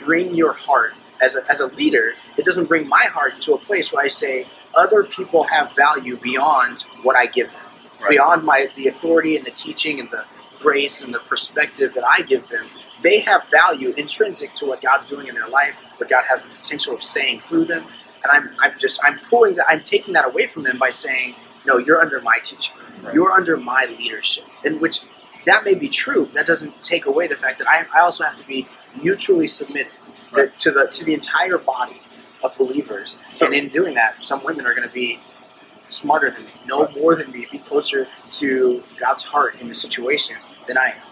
bring 0.00 0.34
your 0.34 0.52
heart 0.52 0.94
as 1.22 1.36
a, 1.36 1.50
as 1.50 1.60
a 1.60 1.66
leader. 1.66 2.14
It 2.36 2.44
doesn't 2.44 2.66
bring 2.66 2.88
my 2.88 3.04
heart 3.04 3.40
to 3.42 3.54
a 3.54 3.58
place 3.58 3.92
where 3.92 4.04
I 4.04 4.08
say 4.08 4.46
other 4.76 5.04
people 5.04 5.44
have 5.44 5.74
value 5.74 6.16
beyond 6.18 6.82
what 7.02 7.16
I 7.16 7.26
give 7.26 7.52
them, 7.52 7.62
Right. 8.00 8.10
beyond 8.10 8.44
my 8.44 8.70
the 8.76 8.88
authority 8.88 9.36
and 9.36 9.46
the 9.46 9.50
teaching 9.52 10.00
and 10.00 10.10
the 10.10 10.24
grace 10.60 11.02
and 11.02 11.14
the 11.14 11.20
perspective 11.20 11.94
that 11.94 12.04
I 12.04 12.22
give 12.22 12.48
them. 12.48 12.66
They 13.02 13.20
have 13.20 13.44
value 13.50 13.94
intrinsic 13.96 14.54
to 14.56 14.66
what 14.66 14.82
God's 14.82 15.06
doing 15.06 15.28
in 15.28 15.34
their 15.34 15.48
life, 15.48 15.74
what 15.98 16.08
God 16.10 16.24
has 16.28 16.42
the 16.42 16.48
potential 16.48 16.94
of 16.94 17.02
saying 17.02 17.42
through 17.48 17.66
them. 17.66 17.84
And 18.24 18.32
I'm, 18.32 18.50
I'm 18.60 18.78
just 18.78 19.00
I'm 19.04 19.18
pulling 19.30 19.56
that 19.56 19.66
I'm 19.68 19.82
taking 19.82 20.14
that 20.14 20.26
away 20.26 20.46
from 20.46 20.64
them 20.64 20.78
by 20.78 20.90
saying, 20.90 21.34
no, 21.66 21.78
you're 21.78 22.00
under 22.00 22.20
my 22.20 22.38
teaching. 22.42 22.74
Right. 23.02 23.14
You're 23.14 23.32
under 23.32 23.56
my 23.56 23.86
leadership. 23.98 24.44
In 24.64 24.80
which 24.80 25.00
that 25.46 25.64
may 25.64 25.74
be 25.74 25.88
true. 25.88 26.28
That 26.34 26.46
doesn't 26.46 26.82
take 26.82 27.06
away 27.06 27.28
the 27.28 27.36
fact 27.36 27.58
that 27.58 27.68
I, 27.68 27.86
I 27.94 28.00
also 28.02 28.24
have 28.24 28.36
to 28.38 28.46
be 28.46 28.68
mutually 29.02 29.46
submitted 29.46 29.92
Right. 30.32 30.54
to 30.58 30.70
the 30.72 30.86
to 30.88 31.04
the 31.04 31.14
entire 31.14 31.56
body 31.58 32.00
of 32.42 32.56
believers. 32.58 33.18
So- 33.32 33.46
and 33.46 33.54
in 33.54 33.68
doing 33.68 33.94
that, 33.94 34.22
some 34.22 34.42
women 34.44 34.66
are 34.66 34.74
going 34.74 34.86
to 34.88 34.92
be 34.94 35.20
smarter 35.88 36.30
than 36.30 36.44
me, 36.44 36.50
know 36.66 36.88
more 36.96 37.14
than 37.14 37.30
me, 37.30 37.46
be 37.50 37.58
closer 37.58 38.08
to 38.32 38.82
God's 38.98 39.22
heart 39.22 39.60
in 39.60 39.68
the 39.68 39.74
situation 39.74 40.36
than 40.66 40.76
I 40.76 40.88
am. 40.90 41.02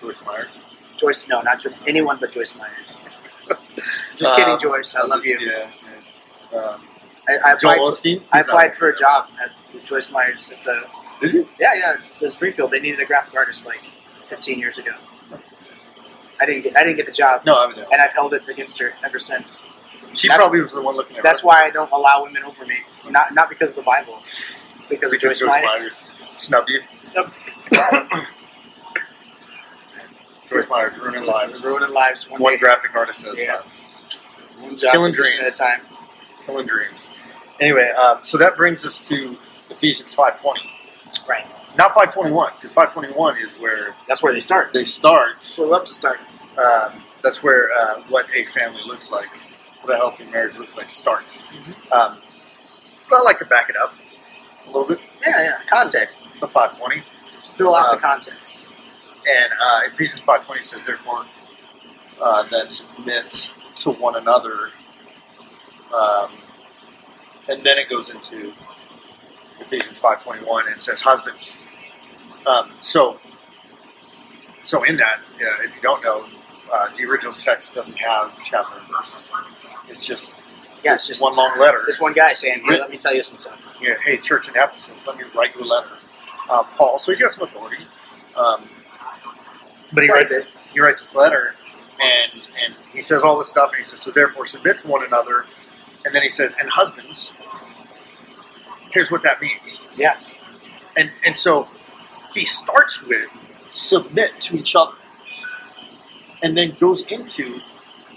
Joyce 0.00 0.20
Myers. 0.26 0.56
Joyce, 0.96 1.28
no, 1.28 1.40
not 1.42 1.60
jo- 1.60 1.70
anyone 1.86 2.18
but 2.18 2.32
Joyce 2.32 2.54
Myers. 2.56 3.02
Just 4.16 4.32
Um, 4.34 4.36
kidding, 4.40 4.58
Joyce. 4.58 4.94
I 4.96 5.00
I'll 5.00 5.08
love 5.08 5.22
just- 5.22 5.40
you. 5.40 5.48
Yeah. 5.50 5.70
yeah. 6.52 6.58
Um, 6.58 6.80
I, 7.28 7.50
I 7.50 7.52
applied, 7.52 7.78
Osteen. 7.78 8.20
I 8.32 8.40
applied 8.40 8.74
for 8.76 8.88
a 8.88 8.96
job 8.98 9.28
at 9.40 9.52
Joyce 9.84 10.10
Myers 10.10 10.50
at 10.52 10.62
the 10.64 10.82
Did 11.20 11.32
you? 11.32 11.48
Yeah, 11.60 11.72
yeah, 11.74 11.94
it's, 12.00 12.20
it's 12.20 12.34
Springfield. 12.34 12.72
They 12.72 12.80
needed 12.80 12.98
a 13.00 13.04
graphic 13.06 13.36
artist 13.36 13.64
like 13.64 13.80
15 14.28 14.58
years 14.58 14.78
ago. 14.78 14.90
I 16.40 16.46
didn't 16.46 16.62
get 16.64 16.76
I 16.76 16.80
didn't 16.80 16.96
get 16.96 17.06
the 17.06 17.12
job, 17.12 17.44
No, 17.46 17.54
I 17.54 17.68
haven't. 17.68 17.86
and 17.92 18.02
I've 18.02 18.12
held 18.12 18.34
it 18.34 18.48
against 18.48 18.78
her 18.80 18.94
ever 19.04 19.20
since. 19.20 19.62
She 20.14 20.28
That's- 20.28 20.42
probably 20.44 20.60
was 20.60 20.72
the 20.72 20.82
one 20.82 20.96
looking 20.96 21.16
at. 21.16 21.22
That's 21.22 21.42
why 21.42 21.62
I 21.62 21.70
don't 21.70 21.90
allow 21.92 22.22
women 22.24 22.44
over 22.44 22.66
me. 22.66 22.78
Not 23.08 23.34
not 23.34 23.48
because 23.48 23.70
of 23.70 23.76
the 23.76 23.82
Bible, 23.82 24.22
because, 24.88 25.10
Because 25.10 25.38
Joyce 25.38 25.48
Myers 25.50 26.14
snubbed 26.36 26.68
you. 26.70 26.80
Myers. 27.72 28.26
Joyce 30.46 30.68
Myers 30.68 30.98
ruining 30.98 31.24
lives. 31.24 31.64
ruining 31.64 31.90
lives 31.90 32.28
one, 32.28 32.42
One 32.42 32.58
graphic 32.58 32.94
artist 32.94 33.26
at 33.26 33.34
a 33.34 33.40
Yeah. 33.40 33.52
time. 33.56 33.62
one 34.60 34.76
job 34.76 34.92
Killing 34.92 35.12
dreams. 35.12 35.40
at 35.40 35.46
a 35.52 35.56
time. 35.58 35.80
Killing 36.46 36.66
dreams. 36.66 37.08
Anyway, 37.60 37.88
um, 37.90 38.18
so 38.22 38.36
that 38.38 38.56
brings 38.56 38.84
us 38.84 38.98
to 39.08 39.36
Ephesians 39.70 40.14
five 40.14 40.38
twenty. 40.40 40.70
Right. 41.28 41.46
Not 41.76 41.94
five 41.94 42.12
twenty 42.12 42.32
one, 42.32 42.52
because 42.56 42.70
five 42.72 42.92
twenty 42.92 43.12
one 43.12 43.38
is 43.38 43.52
where 43.54 43.94
That's 44.06 44.22
where 44.22 44.32
they 44.32 44.40
start. 44.40 44.72
they 44.72 44.84
start. 44.84 45.54
We 45.58 45.64
love 45.64 45.86
to 45.86 45.94
start. 45.94 46.20
Um, 46.58 47.02
that's 47.22 47.42
where 47.42 47.70
uh, 47.72 48.02
what 48.08 48.26
a 48.34 48.44
family 48.46 48.82
looks 48.84 49.10
like, 49.10 49.28
what 49.82 49.92
a 49.94 49.96
healthy 49.96 50.24
marriage 50.24 50.58
looks 50.58 50.76
like, 50.76 50.88
starts. 50.90 51.44
Mhm. 51.44 51.92
Um, 51.92 52.22
but 53.08 53.20
I 53.20 53.22
like 53.22 53.38
to 53.38 53.44
back 53.44 53.68
it 53.68 53.76
up 53.76 53.94
a 54.64 54.66
little 54.68 54.86
bit. 54.86 55.00
Yeah, 55.20 55.42
yeah. 55.42 55.60
Context. 55.68 56.28
So 56.38 56.46
five 56.46 56.76
twenty. 56.78 57.02
Let's 57.32 57.48
fill 57.48 57.74
out 57.74 57.90
Um, 57.90 57.96
the 57.96 58.00
context. 58.00 58.64
And 59.28 59.52
uh, 59.52 59.80
Ephesians 59.86 60.20
five 60.22 60.44
twenty 60.46 60.60
says, 60.62 60.84
therefore, 60.84 61.26
uh, 62.20 62.68
submit 62.68 63.52
to 63.76 63.90
one 63.92 64.16
another. 64.16 64.70
Um, 65.94 66.30
and 67.48 67.64
then 67.64 67.78
it 67.78 67.88
goes 67.90 68.08
into 68.10 68.52
Ephesians 69.60 69.98
five 69.98 70.22
twenty 70.22 70.44
one 70.44 70.68
and 70.68 70.80
says, 70.80 71.00
husbands. 71.00 71.58
Um, 72.46 72.72
so, 72.80 73.20
so 74.62 74.82
in 74.84 74.96
that, 74.96 75.20
uh, 75.36 75.62
if 75.62 75.74
you 75.76 75.82
don't 75.82 76.02
know, 76.02 76.26
uh, 76.72 76.88
the 76.96 77.04
original 77.04 77.34
text 77.34 77.74
doesn't 77.74 77.98
have 77.98 78.36
chapter 78.42 78.78
and 78.78 78.88
verse. 78.88 79.20
It's 79.92 80.06
just 80.06 80.40
Yeah, 80.82 80.94
it's 80.94 81.06
just 81.06 81.20
one 81.20 81.36
long 81.36 81.58
letter. 81.58 81.84
this 81.86 82.00
one 82.00 82.14
guy 82.14 82.32
saying, 82.32 82.60
"Here, 82.62 82.70
Writ- 82.70 82.80
let 82.80 82.90
me 82.90 82.96
tell 82.96 83.14
you 83.14 83.22
some 83.22 83.36
stuff." 83.36 83.60
Yeah, 83.80 83.94
hey, 84.04 84.16
church 84.16 84.48
in 84.48 84.56
Ephesus, 84.56 85.06
let 85.06 85.18
me 85.18 85.24
write 85.34 85.54
you 85.54 85.62
a 85.62 85.64
letter. 85.66 85.90
Uh, 86.48 86.62
Paul, 86.76 86.98
so 86.98 87.12
he's 87.12 87.20
got 87.20 87.30
some 87.32 87.46
authority. 87.46 87.86
Um, 88.34 88.68
but 89.92 90.02
he 90.02 90.08
Quite 90.08 90.16
writes 90.20 90.30
this, 90.32 90.58
he 90.72 90.80
writes 90.80 91.00
this 91.00 91.14
letter, 91.14 91.54
and 92.00 92.32
and 92.64 92.74
he 92.92 93.00
says 93.02 93.22
all 93.22 93.38
this 93.38 93.48
stuff, 93.50 93.70
and 93.70 93.76
he 93.76 93.82
says, 93.82 94.00
so 94.00 94.10
therefore 94.10 94.46
submit 94.46 94.78
to 94.80 94.88
one 94.88 95.04
another, 95.04 95.44
and 96.06 96.14
then 96.14 96.22
he 96.22 96.30
says, 96.30 96.56
and 96.58 96.68
husbands, 96.70 97.34
here's 98.90 99.10
what 99.10 99.22
that 99.22 99.40
means. 99.42 99.82
Yeah. 99.96 100.16
And 100.96 101.10
and 101.26 101.36
so 101.36 101.68
he 102.32 102.44
starts 102.46 103.02
with 103.02 103.28
submit 103.72 104.40
to 104.40 104.56
each 104.56 104.74
other, 104.74 104.94
and 106.42 106.56
then 106.56 106.76
goes 106.80 107.02
into 107.02 107.60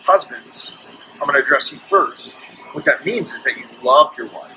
husbands. 0.03 0.73
I'm 1.15 1.27
going 1.27 1.33
to 1.33 1.39
address 1.39 1.71
you 1.71 1.79
first. 1.89 2.37
What 2.73 2.85
that 2.85 3.05
means 3.05 3.33
is 3.33 3.43
that 3.43 3.57
you 3.57 3.65
love 3.81 4.13
your 4.17 4.27
wife 4.27 4.51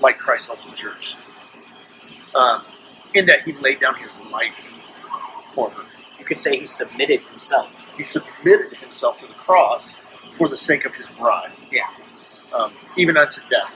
like 0.00 0.18
Christ 0.18 0.48
loves 0.48 0.68
the 0.68 0.74
church. 0.74 1.16
Um, 2.34 2.62
in 3.14 3.26
that 3.26 3.42
he 3.42 3.52
laid 3.52 3.80
down 3.80 3.96
his 3.96 4.20
life 4.20 4.76
for 5.54 5.70
her. 5.70 5.82
You 6.18 6.24
could 6.24 6.38
say 6.38 6.58
he 6.58 6.66
submitted 6.66 7.22
himself. 7.22 7.68
He 7.96 8.04
submitted 8.04 8.74
himself 8.74 9.18
to 9.18 9.26
the 9.26 9.34
cross 9.34 10.00
for 10.36 10.48
the 10.48 10.56
sake 10.56 10.84
of 10.84 10.94
his 10.94 11.10
bride. 11.10 11.52
Yeah. 11.70 11.88
Um, 12.52 12.72
even 12.96 13.16
unto 13.16 13.40
death. 13.48 13.74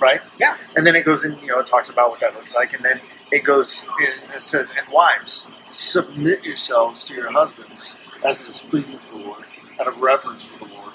Right? 0.00 0.20
Yeah. 0.38 0.56
And 0.76 0.86
then 0.86 0.96
it 0.96 1.04
goes 1.04 1.24
in, 1.24 1.38
you 1.38 1.46
know, 1.46 1.60
it 1.60 1.66
talks 1.66 1.90
about 1.90 2.10
what 2.10 2.20
that 2.20 2.34
looks 2.34 2.54
like, 2.54 2.72
and 2.72 2.84
then 2.84 3.00
it 3.30 3.44
goes, 3.44 3.84
in, 4.00 4.34
it 4.34 4.40
says, 4.40 4.70
and 4.76 4.86
wives, 4.92 5.46
submit 5.70 6.42
yourselves 6.42 7.04
to 7.04 7.14
your 7.14 7.30
husbands 7.30 7.96
as 8.24 8.40
it 8.42 8.48
is 8.48 8.62
pleasing 8.62 8.98
to 8.98 9.10
the 9.10 9.16
Lord, 9.16 9.44
out 9.80 9.86
of 9.88 9.98
reverence 9.98 10.44
for 10.44 10.58
the 10.66 10.72
Lord. 10.74 10.92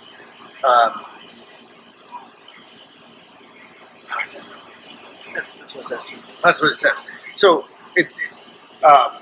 Um, 0.64 1.06
That's 5.60 5.76
what 5.76 5.82
it 5.82 5.88
says. 5.88 6.10
That's 6.44 6.62
what 6.62 6.72
it 6.72 6.76
says. 6.78 7.04
So 7.36 7.66
it, 7.96 8.08
um, 8.84 9.22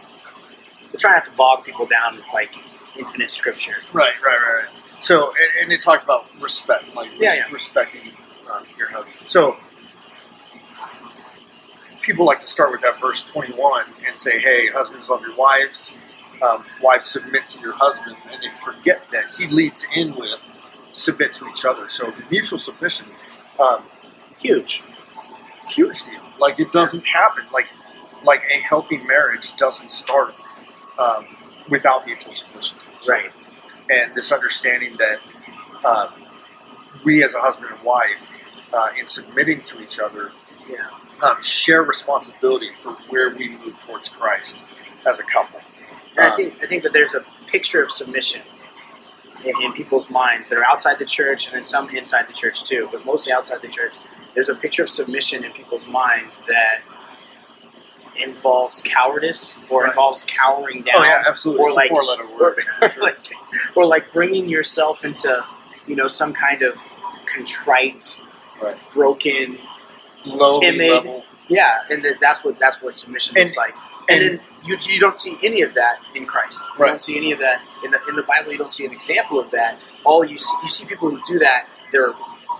We're 0.93 0.99
trying 0.99 1.15
not 1.15 1.25
to 1.25 1.31
bog 1.31 1.65
people 1.65 1.85
down 1.85 2.15
with 2.15 2.25
like 2.33 2.51
infinite 2.97 3.31
scripture. 3.31 3.75
right, 3.93 4.13
right, 4.25 4.37
right, 4.37 4.63
right. 4.63 5.03
So 5.03 5.31
and, 5.31 5.63
and 5.63 5.71
it 5.73 5.81
talks 5.81 6.03
about 6.03 6.25
respect, 6.41 6.93
like 6.95 7.11
res- 7.11 7.19
Yeah, 7.21 7.33
yeah. 7.35 7.51
respecting 7.51 8.13
um, 8.51 8.63
your 8.77 8.89
husband. 8.89 9.15
So 9.27 9.57
people 12.01 12.25
like 12.25 12.39
to 12.39 12.47
start 12.47 12.71
with 12.71 12.81
that 12.81 12.99
verse 13.01 13.23
twenty-one 13.23 13.85
and 14.07 14.17
say, 14.17 14.39
"Hey, 14.39 14.67
husbands, 14.67 15.09
love 15.09 15.21
your 15.21 15.35
wives," 15.35 15.91
um, 16.41 16.65
wives 16.81 17.05
submit 17.05 17.47
to 17.47 17.59
your 17.59 17.73
husbands, 17.73 18.25
and 18.31 18.41
they 18.41 18.49
forget 18.63 19.01
that 19.11 19.25
he 19.37 19.47
leads 19.47 19.85
in 19.95 20.15
with 20.15 20.39
submit 20.93 21.33
to 21.35 21.47
each 21.49 21.65
other. 21.65 21.87
So 21.87 22.13
mutual 22.31 22.59
submission, 22.59 23.07
um, 23.59 23.83
Huge. 24.39 24.83
huge 25.67 26.03
deal. 26.03 26.21
Like 26.39 26.59
it 26.59 26.71
doesn't 26.71 27.05
happen. 27.05 27.45
Like 27.51 27.67
like 28.23 28.41
a 28.53 28.59
healthy 28.59 28.97
marriage 28.99 29.55
doesn't 29.55 29.91
start 29.91 30.33
um, 30.99 31.25
without 31.69 32.05
mutual 32.05 32.33
submission. 32.33 32.77
to 32.79 32.83
each 32.95 33.01
other. 33.03 33.11
Right. 33.11 33.31
and 33.89 34.13
this 34.15 34.31
understanding 34.31 34.97
that 34.97 35.19
um, 35.85 36.09
we 37.05 37.23
as 37.23 37.35
a 37.35 37.39
husband 37.39 37.71
and 37.71 37.81
wife, 37.83 38.19
uh, 38.73 38.89
in 38.99 39.07
submitting 39.07 39.61
to 39.61 39.81
each 39.81 39.99
other, 39.99 40.31
Yeah. 40.69 40.87
um, 41.23 41.41
share 41.41 41.83
responsibility 41.83 42.71
for 42.81 42.93
where 43.09 43.29
we 43.29 43.49
move 43.49 43.79
towards 43.79 44.09
Christ 44.09 44.65
as 45.07 45.19
a 45.19 45.23
couple. 45.23 45.61
I 46.17 46.27
Um, 46.29 46.35
think 46.35 46.63
I 46.63 46.67
think 46.67 46.83
that 46.83 46.93
there's 46.93 47.15
a 47.15 47.23
picture 47.47 47.81
of 47.83 47.91
submission 47.91 48.41
in, 49.43 49.53
in 49.61 49.73
people's 49.73 50.09
minds 50.09 50.49
that 50.49 50.57
are 50.57 50.65
outside 50.65 50.97
the 50.99 51.05
church 51.05 51.47
and 51.47 51.55
then 51.55 51.65
some 51.65 51.89
inside 51.89 52.27
the 52.27 52.33
church 52.33 52.63
too, 52.63 52.89
but 52.91 53.05
mostly 53.05 53.31
outside 53.31 53.61
the 53.61 53.67
church. 53.67 53.95
There's 54.33 54.49
a 54.49 54.55
picture 54.55 54.83
of 54.83 54.89
submission 54.89 55.43
in 55.43 55.51
people's 55.51 55.87
minds 55.87 56.41
that 56.47 56.81
involves 58.17 58.81
cowardice 58.81 59.57
or 59.69 59.83
Right. 59.83 59.89
involves 59.89 60.23
cowering 60.23 60.81
down 60.81 60.95
oh 60.97 61.03
yeah, 61.03 61.23
absolutely. 61.27 61.63
or 61.63 61.67
it's 61.67 61.77
like- 61.77 61.91
or, 61.91 62.03
sure. 62.03 62.55
like, 63.03 63.17
or 63.75 63.85
like 63.85 64.11
bringing 64.11 64.49
yourself 64.49 65.05
into 65.05 65.43
you 65.85 65.95
know 65.95 66.07
some 66.07 66.33
kind 66.33 66.63
of 66.63 66.75
contrite, 67.31 68.21
Right. 68.61 68.77
broken, 68.91 69.59
Lowly 70.35 70.65
timid. 70.71 70.91
level. 70.91 71.25
yeah, 71.47 71.81
and 71.91 72.03
that's 72.19 72.43
what 72.43 72.57
that's 72.59 72.81
what 72.81 72.97
submission 72.97 73.37
And- 73.37 73.45
looks 73.45 73.55
like. 73.57 73.75
And, 74.09 74.21
and- 74.23 74.39
then 74.39 74.41
you, 74.63 74.77
you 74.87 74.99
don't 74.99 75.17
see 75.17 75.37
any 75.43 75.61
of 75.61 75.73
that 75.75 75.99
in 76.15 76.25
Christ. 76.25 76.63
You 76.77 76.83
Right. 76.85 76.89
don't 76.89 77.01
see 77.01 77.17
any 77.17 77.31
of 77.31 77.39
that 77.39 77.61
in 77.85 77.91
the 77.91 77.99
in 78.09 78.15
the 78.15 78.23
Bible. 78.23 78.51
You 78.51 78.57
don't 78.57 78.73
see 78.73 78.85
an 78.85 78.91
example 78.91 79.39
of 79.39 79.51
that. 79.51 79.77
All 80.05 80.25
you 80.25 80.37
see, 80.37 80.57
you 80.63 80.69
see 80.69 80.85
people 80.85 81.09
who 81.09 81.21
do 81.27 81.39
that. 81.39 81.67
They're 81.91 82.13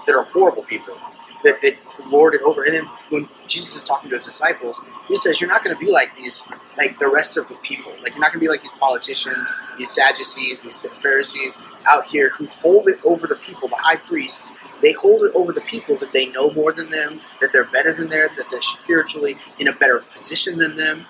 that 0.06 0.16
are 0.16 0.24
horrible 0.24 0.63
people 0.63 0.96
that, 1.44 1.62
that 1.62 1.75
lord 2.08 2.34
it 2.34 2.42
over. 2.44 2.63
And 2.63 2.74
then 2.75 2.86
when 3.10 3.27
Jesus 3.48 3.75
is 3.75 3.84
talking 3.84 4.10
to 4.10 4.16
his 4.16 4.24
disciples, 4.24 4.82
he 5.08 5.16
says, 5.18 5.42
"You're 5.42 5.50
not 5.50 5.63
going 5.63 5.75
to 5.75 5.80
be 5.80 5.92
like 5.92 6.16
these, 6.18 6.48
like 6.77 7.00
the 7.00 7.08
rest 7.10 7.38
of 7.38 7.48
the 7.50 7.56
people. 7.56 7.92
Like 8.01 8.13
you're 8.13 8.20
not 8.22 8.32
going 8.34 8.39
to 8.42 8.46
be 8.46 8.50
like 8.50 8.62
these 8.62 8.72
politicians, 8.74 9.51
these 9.77 9.89
Sadducees, 9.92 10.62
these 10.62 10.86
Pharisees 11.01 11.58
out 11.92 12.06
here 12.08 12.30
who 12.32 12.48
hold 12.48 12.88
it 12.89 13.00
over 13.06 13.27
the 13.27 13.36
people, 13.36 13.68
the 13.68 13.75
high 13.75 13.98
priests. 13.98 14.54
They 14.82 14.94
hold 14.94 15.24
it 15.24 15.34
over 15.36 15.54
the 15.54 15.62
people 15.62 15.98
that 15.98 16.12
they 16.13 16.27
know 16.27 16.51
more 16.51 16.72
than 16.72 16.89
them, 16.92 17.22
that 17.42 17.51
they're 17.51 17.66
better 17.66 17.94
than 17.94 18.10
them, 18.10 18.30
that 18.38 18.50
they're 18.50 18.62
spiritually 18.62 19.38
in 19.60 19.68
a 19.68 19.74
better 19.74 20.00
position 20.13 20.58
than 20.58 20.77
them. 20.77 21.06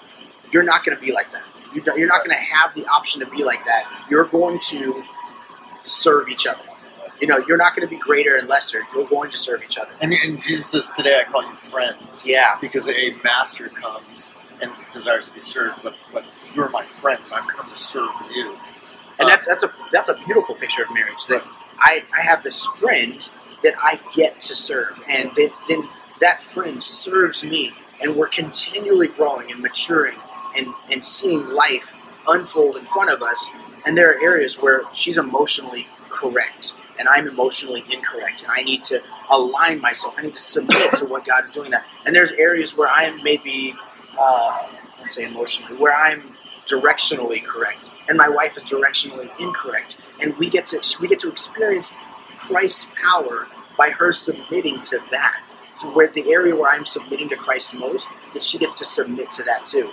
You're 0.51 0.63
not 0.63 0.85
going 0.85 0.97
to 0.97 1.03
be 1.03 1.11
like 1.11 1.31
that. 1.31 1.43
You're 1.73 2.07
not 2.07 2.19
going 2.25 2.35
to 2.35 2.43
have 2.43 2.73
the 2.75 2.85
option 2.87 3.19
to 3.21 3.27
be 3.27 3.43
like 3.43 3.63
that. 3.65 3.85
You're 4.09 4.25
going 4.25 4.59
to 4.69 5.03
serve 5.83 6.29
each 6.29 6.47
other. 6.47 6.61
You 7.21 7.27
know, 7.27 7.39
you're 7.47 7.57
not 7.57 7.75
going 7.75 7.87
to 7.87 7.89
be 7.93 7.99
greater 7.99 8.35
and 8.37 8.47
lesser. 8.47 8.81
You're 8.95 9.07
going 9.07 9.31
to 9.31 9.37
serve 9.37 9.63
each 9.63 9.77
other. 9.77 9.91
And, 10.01 10.13
and 10.13 10.41
Jesus 10.41 10.67
says, 10.67 10.91
"Today 10.95 11.19
I 11.19 11.23
call 11.29 11.43
you 11.43 11.55
friends." 11.55 12.27
Yeah. 12.27 12.57
because 12.61 12.87
a 12.87 13.11
master 13.23 13.69
comes 13.69 14.35
and 14.61 14.71
desires 14.91 15.27
to 15.27 15.33
be 15.33 15.41
served, 15.41 15.81
but 15.83 15.95
but 16.13 16.25
you're 16.53 16.69
my 16.69 16.85
friends, 16.85 17.27
and 17.27 17.35
I've 17.35 17.47
come 17.47 17.69
to 17.69 17.75
serve 17.75 18.09
you. 18.35 18.51
and 19.19 19.27
Uh, 19.27 19.29
that's 19.29 19.47
that's 19.47 19.63
a 19.63 19.73
that's 19.91 20.09
a 20.09 20.15
beautiful 20.25 20.55
picture 20.55 20.83
of 20.83 20.93
marriage 20.93 21.25
that 21.27 21.43
I, 21.79 22.03
I 22.17 22.21
have 22.21 22.43
this 22.43 22.65
friend 22.65 23.27
that 23.63 23.75
I 23.81 23.99
get 24.13 24.39
to 24.41 24.55
serve 24.55 25.01
and 25.07 25.31
then, 25.35 25.49
then 25.67 25.87
that 26.21 26.39
friend 26.39 26.81
serves 26.81 27.43
me 27.43 27.71
and 28.01 28.15
we're 28.15 28.27
continually 28.27 29.07
growing 29.07 29.51
and 29.51 29.61
maturing 29.61 30.15
and, 30.57 30.73
and 30.91 31.03
seeing 31.03 31.47
life 31.47 31.93
unfold 32.27 32.77
in 32.77 32.83
front 32.83 33.09
of 33.09 33.21
us. 33.21 33.49
And 33.85 33.97
there 33.97 34.11
are 34.11 34.21
areas 34.21 34.57
where 34.57 34.81
she's 34.93 35.17
emotionally 35.17 35.87
correct 36.09 36.75
and 36.99 37.07
I'm 37.07 37.27
emotionally 37.27 37.83
incorrect 37.91 38.41
and 38.41 38.51
I 38.51 38.61
need 38.61 38.83
to 38.85 39.01
align 39.29 39.79
myself. 39.79 40.15
I 40.17 40.23
need 40.23 40.33
to 40.33 40.39
submit 40.39 40.93
to 40.95 41.05
what 41.05 41.25
God 41.25 41.43
is 41.43 41.51
doing 41.51 41.71
that 41.71 41.85
and 42.05 42.15
there's 42.15 42.31
areas 42.31 42.75
where 42.75 42.89
I 42.89 43.03
am 43.03 43.23
maybe 43.23 43.75
uh, 44.19 44.67
won't 44.97 45.11
say 45.11 45.25
emotionally 45.25 45.77
where 45.77 45.95
I'm 45.95 46.35
directionally 46.65 47.43
correct 47.43 47.91
and 48.09 48.17
my 48.17 48.29
wife 48.29 48.57
is 48.57 48.65
directionally 48.65 49.29
incorrect. 49.39 49.97
And 50.19 50.35
we 50.37 50.49
get 50.49 50.65
to 50.67 50.97
we 50.99 51.07
get 51.07 51.19
to 51.19 51.29
experience 51.29 51.93
Christ's 52.39 52.87
power 53.01 53.47
by 53.77 53.91
her 53.91 54.11
submitting 54.11 54.81
to 54.83 54.99
that. 55.11 55.43
So 55.75 55.89
where 55.91 56.07
the 56.07 56.31
area 56.31 56.55
where 56.55 56.71
I'm 56.71 56.85
submitting 56.85 57.29
to 57.29 57.35
Christ 57.35 57.75
most 57.75 58.09
that 58.33 58.41
she 58.43 58.57
gets 58.57 58.73
to 58.73 58.85
submit 58.85 59.29
to 59.31 59.43
that 59.43 59.65
too 59.65 59.91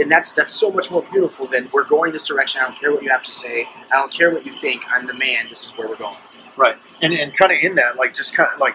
and 0.00 0.10
that's 0.10 0.32
that's 0.32 0.52
so 0.52 0.70
much 0.70 0.90
more 0.90 1.02
beautiful 1.12 1.46
than 1.46 1.68
we're 1.72 1.84
going 1.84 2.12
this 2.12 2.26
direction 2.26 2.60
I 2.62 2.66
don't 2.66 2.78
care 2.78 2.92
what 2.92 3.02
you 3.02 3.10
have 3.10 3.22
to 3.24 3.32
say 3.32 3.68
I 3.92 3.96
don't 3.96 4.12
care 4.12 4.30
what 4.32 4.46
you 4.46 4.52
think 4.52 4.82
I'm 4.90 5.06
the 5.06 5.14
man 5.14 5.48
this 5.48 5.66
is 5.66 5.72
where 5.78 5.88
we're 5.88 5.96
going 5.96 6.16
Right. 6.58 6.76
And 7.02 7.14
and 7.14 7.34
kind 7.36 7.52
of 7.52 7.58
in 7.62 7.76
that, 7.76 7.96
like 7.96 8.14
just 8.14 8.34
kind 8.36 8.50
of 8.52 8.60
like 8.60 8.74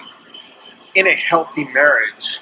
in 0.96 1.08
a 1.08 1.14
healthy 1.16 1.66
marriage, 1.66 2.40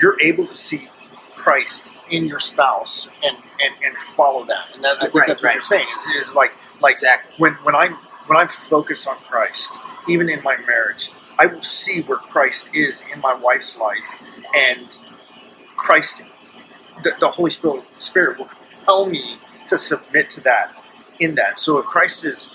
you're 0.00 0.20
able 0.20 0.46
to 0.46 0.54
see 0.54 0.88
Christ 1.34 1.94
in 2.10 2.26
your 2.26 2.40
spouse 2.40 3.08
and 3.24 3.36
and, 3.36 3.74
and 3.84 3.96
follow 4.16 4.44
that. 4.46 4.74
And 4.74 4.84
that 4.84 4.98
I 4.98 5.04
think 5.06 5.14
Right, 5.14 5.28
that's 5.28 5.42
what 5.42 5.48
right. 5.48 5.54
you're 5.54 5.62
saying 5.62 5.86
is, 5.96 6.28
is 6.28 6.34
like 6.34 6.52
like 6.80 6.92
exactly 6.92 7.32
when 7.38 7.54
when 7.64 7.74
I'm 7.74 7.94
when 8.26 8.38
I'm 8.38 8.48
focused 8.48 9.08
on 9.08 9.16
Christ, 9.28 9.78
even 10.08 10.28
in 10.28 10.42
my 10.42 10.56
marriage, 10.66 11.10
I 11.38 11.46
will 11.46 11.62
see 11.62 12.02
where 12.02 12.18
Christ 12.18 12.70
is 12.74 13.02
in 13.12 13.20
my 13.20 13.34
wife's 13.34 13.78
life, 13.78 14.04
and 14.54 14.98
Christ, 15.76 16.22
the, 17.04 17.14
the 17.20 17.30
Holy 17.30 17.50
Spirit, 17.50 17.84
Spirit 17.98 18.38
will 18.38 18.46
compel 18.46 19.06
me 19.06 19.38
to 19.66 19.78
submit 19.78 20.30
to 20.30 20.40
that 20.42 20.74
in 21.20 21.34
that. 21.36 21.58
So 21.58 21.78
if 21.78 21.86
Christ 21.86 22.24
is 22.24 22.50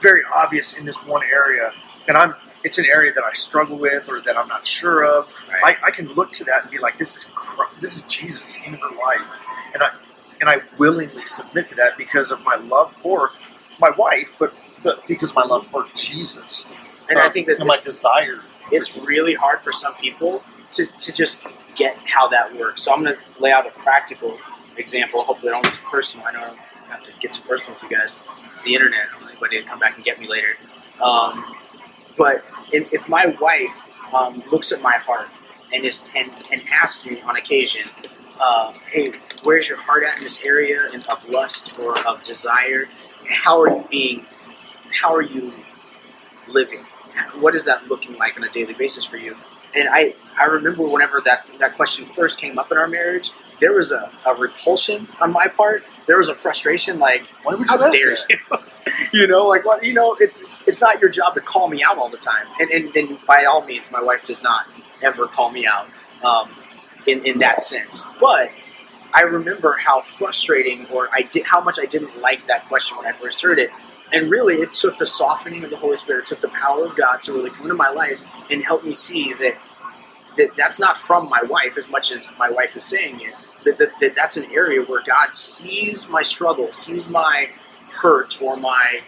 very 0.00 0.22
obvious 0.34 0.74
in 0.74 0.84
this 0.84 1.04
one 1.04 1.22
area, 1.24 1.72
and 2.08 2.16
I'm 2.16 2.34
it's 2.62 2.78
an 2.78 2.84
area 2.84 3.10
that 3.14 3.24
I 3.24 3.32
struggle 3.32 3.78
with 3.78 4.06
or 4.08 4.20
that 4.20 4.36
I'm 4.36 4.48
not 4.48 4.66
sure 4.66 5.04
of, 5.04 5.32
right 5.48 5.76
I, 5.82 5.88
I 5.88 5.90
can 5.90 6.08
look 6.08 6.30
to 6.32 6.44
that 6.44 6.62
and 6.62 6.70
be 6.70 6.78
like, 6.78 6.98
this 6.98 7.16
is 7.16 7.24
Chri- 7.34 7.80
this 7.80 7.96
is 7.96 8.02
Jesus 8.02 8.58
in 8.66 8.74
her 8.74 8.90
life, 8.98 9.26
and 9.74 9.82
I 9.82 9.90
and 10.40 10.48
I 10.48 10.62
willingly 10.78 11.26
submit 11.26 11.66
to 11.66 11.74
that 11.76 11.96
because 11.96 12.30
of 12.32 12.42
my 12.42 12.56
love 12.56 12.94
for 12.96 13.30
my 13.78 13.90
wife, 13.96 14.32
but 14.38 14.52
but 14.82 15.06
because 15.06 15.30
of 15.30 15.36
my 15.36 15.44
love 15.44 15.66
for 15.68 15.86
Jesus 15.94 16.66
and 17.10 17.18
I 17.18 17.28
think 17.28 17.46
that 17.48 17.58
my 17.60 17.78
desire. 17.78 18.40
it's 18.70 18.96
really 18.96 19.34
hard 19.34 19.60
for 19.60 19.72
some 19.72 19.94
people 19.94 20.42
to, 20.72 20.86
to 20.86 21.12
just 21.12 21.46
get 21.74 21.96
how 22.04 22.28
that 22.28 22.56
works. 22.56 22.82
So 22.82 22.92
I'm 22.92 23.02
going 23.02 23.16
to 23.16 23.42
lay 23.42 23.52
out 23.52 23.66
a 23.66 23.70
practical 23.70 24.38
example. 24.76 25.22
Hopefully, 25.22 25.50
I 25.50 25.54
don't 25.54 25.64
get 25.64 25.74
too 25.74 25.86
personal. 25.90 26.26
I 26.26 26.32
know 26.32 26.40
I 26.40 26.46
don't 26.48 26.58
have 26.88 27.02
to 27.04 27.12
get 27.20 27.32
too 27.32 27.42
personal 27.42 27.74
with 27.74 27.90
you 27.90 27.96
guys. 27.96 28.18
It's 28.54 28.64
the 28.64 28.74
internet. 28.74 29.00
I 29.08 29.12
don't 29.12 29.20
want 29.22 29.32
anybody 29.32 29.62
to 29.62 29.66
come 29.66 29.78
back 29.78 29.96
and 29.96 30.04
get 30.04 30.20
me 30.20 30.28
later. 30.28 30.56
Um, 31.02 31.56
but 32.16 32.44
if, 32.72 32.92
if 32.92 33.08
my 33.08 33.26
wife 33.40 33.80
um, 34.12 34.42
looks 34.50 34.72
at 34.72 34.82
my 34.82 34.94
heart 34.96 35.28
and 35.72 35.84
is 35.84 36.04
and, 36.16 36.30
and 36.50 36.62
asks 36.70 37.06
me 37.06 37.20
on 37.22 37.36
occasion, 37.36 37.86
uh, 38.40 38.72
"Hey, 38.90 39.12
where's 39.42 39.68
your 39.68 39.78
heart 39.78 40.04
at 40.04 40.18
in 40.18 40.24
this 40.24 40.42
area 40.44 40.90
in- 40.92 41.02
of 41.04 41.26
lust 41.28 41.78
or 41.78 41.98
of 42.06 42.22
desire? 42.22 42.88
How 43.28 43.60
are 43.60 43.68
you 43.68 43.84
being? 43.90 44.26
How 45.00 45.14
are 45.14 45.22
you 45.22 45.52
living? 46.48 46.84
What 47.38 47.54
is 47.54 47.64
that 47.64 47.88
looking 47.88 48.16
like 48.16 48.36
on 48.36 48.44
a 48.44 48.50
daily 48.50 48.74
basis 48.74 49.04
for 49.04 49.16
you?" 49.16 49.36
And 49.74 49.88
I, 49.88 50.14
I 50.40 50.44
remember 50.44 50.84
whenever 50.84 51.20
that 51.26 51.50
that 51.58 51.76
question 51.76 52.06
first 52.06 52.38
came 52.38 52.58
up 52.58 52.72
in 52.72 52.78
our 52.78 52.88
marriage, 52.88 53.30
there 53.60 53.74
was 53.74 53.92
a, 53.92 54.10
a 54.26 54.34
repulsion 54.34 55.06
on 55.20 55.32
my 55.32 55.46
part. 55.48 55.84
There 56.06 56.16
was 56.16 56.30
a 56.30 56.34
frustration, 56.34 56.98
like, 56.98 57.26
Why 57.42 57.54
would 57.54 57.68
you 57.68 57.78
how 57.78 57.90
dare 57.90 58.16
that? 58.16 58.24
you? 58.30 59.10
you 59.20 59.26
know, 59.26 59.44
like 59.44 59.66
what 59.66 59.84
you 59.84 59.92
know, 59.92 60.16
it's 60.18 60.42
it's 60.66 60.80
not 60.80 60.98
your 60.98 61.10
job 61.10 61.34
to 61.34 61.40
call 61.42 61.68
me 61.68 61.82
out 61.84 61.98
all 61.98 62.08
the 62.08 62.16
time. 62.16 62.46
And 62.58 62.70
and, 62.70 62.96
and 62.96 63.18
by 63.26 63.44
all 63.44 63.62
means, 63.64 63.92
my 63.92 64.02
wife 64.02 64.24
does 64.24 64.42
not 64.42 64.66
ever 65.02 65.26
call 65.26 65.50
me 65.50 65.66
out 65.66 65.88
um, 66.24 66.50
in 67.06 67.24
in 67.26 67.38
that 67.38 67.60
sense. 67.60 68.04
But 68.18 68.50
I 69.12 69.22
remember 69.22 69.76
how 69.76 70.00
frustrating, 70.00 70.86
or 70.86 71.10
I 71.12 71.22
did 71.22 71.44
how 71.44 71.60
much 71.60 71.78
I 71.78 71.84
didn't 71.84 72.18
like 72.20 72.46
that 72.46 72.66
question 72.66 72.96
when 72.96 73.06
I 73.06 73.12
first 73.12 73.42
heard 73.42 73.58
it. 73.58 73.70
And 74.12 74.30
really, 74.30 74.54
it 74.56 74.72
took 74.72 74.98
the 74.98 75.06
softening 75.06 75.62
of 75.64 75.70
the 75.70 75.76
Holy 75.76 75.96
Spirit, 75.96 76.22
it 76.22 76.26
took 76.26 76.40
the 76.40 76.48
power 76.48 76.84
of 76.84 76.96
God 76.96 77.22
to 77.22 77.32
really 77.32 77.50
come 77.50 77.62
into 77.62 77.74
my 77.74 77.90
life 77.90 78.18
and 78.50 78.64
help 78.64 78.84
me 78.84 78.94
see 78.94 79.34
that 79.34 79.56
that 80.36 80.56
that's 80.56 80.78
not 80.78 80.98
from 80.98 81.28
my 81.28 81.42
wife 81.42 81.76
as 81.76 81.88
much 81.88 82.10
as 82.12 82.32
my 82.38 82.50
wife 82.50 82.76
is 82.76 82.84
saying 82.84 83.20
it. 83.20 83.34
That, 83.64 83.76
that, 83.78 83.92
that 84.00 84.14
that's 84.14 84.36
an 84.36 84.46
area 84.52 84.82
where 84.82 85.02
God 85.02 85.36
sees 85.36 86.08
my 86.08 86.22
struggle, 86.22 86.72
sees 86.72 87.08
my 87.08 87.50
hurt 87.90 88.40
or 88.40 88.56
my 88.56 89.00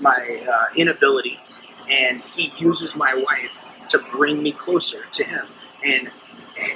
my 0.00 0.42
uh, 0.50 0.64
inability, 0.74 1.38
and 1.88 2.22
He 2.22 2.52
uses 2.56 2.96
my 2.96 3.14
wife 3.14 3.56
to 3.90 3.98
bring 3.98 4.42
me 4.42 4.52
closer 4.52 5.04
to 5.12 5.24
Him. 5.24 5.46
And 5.84 6.10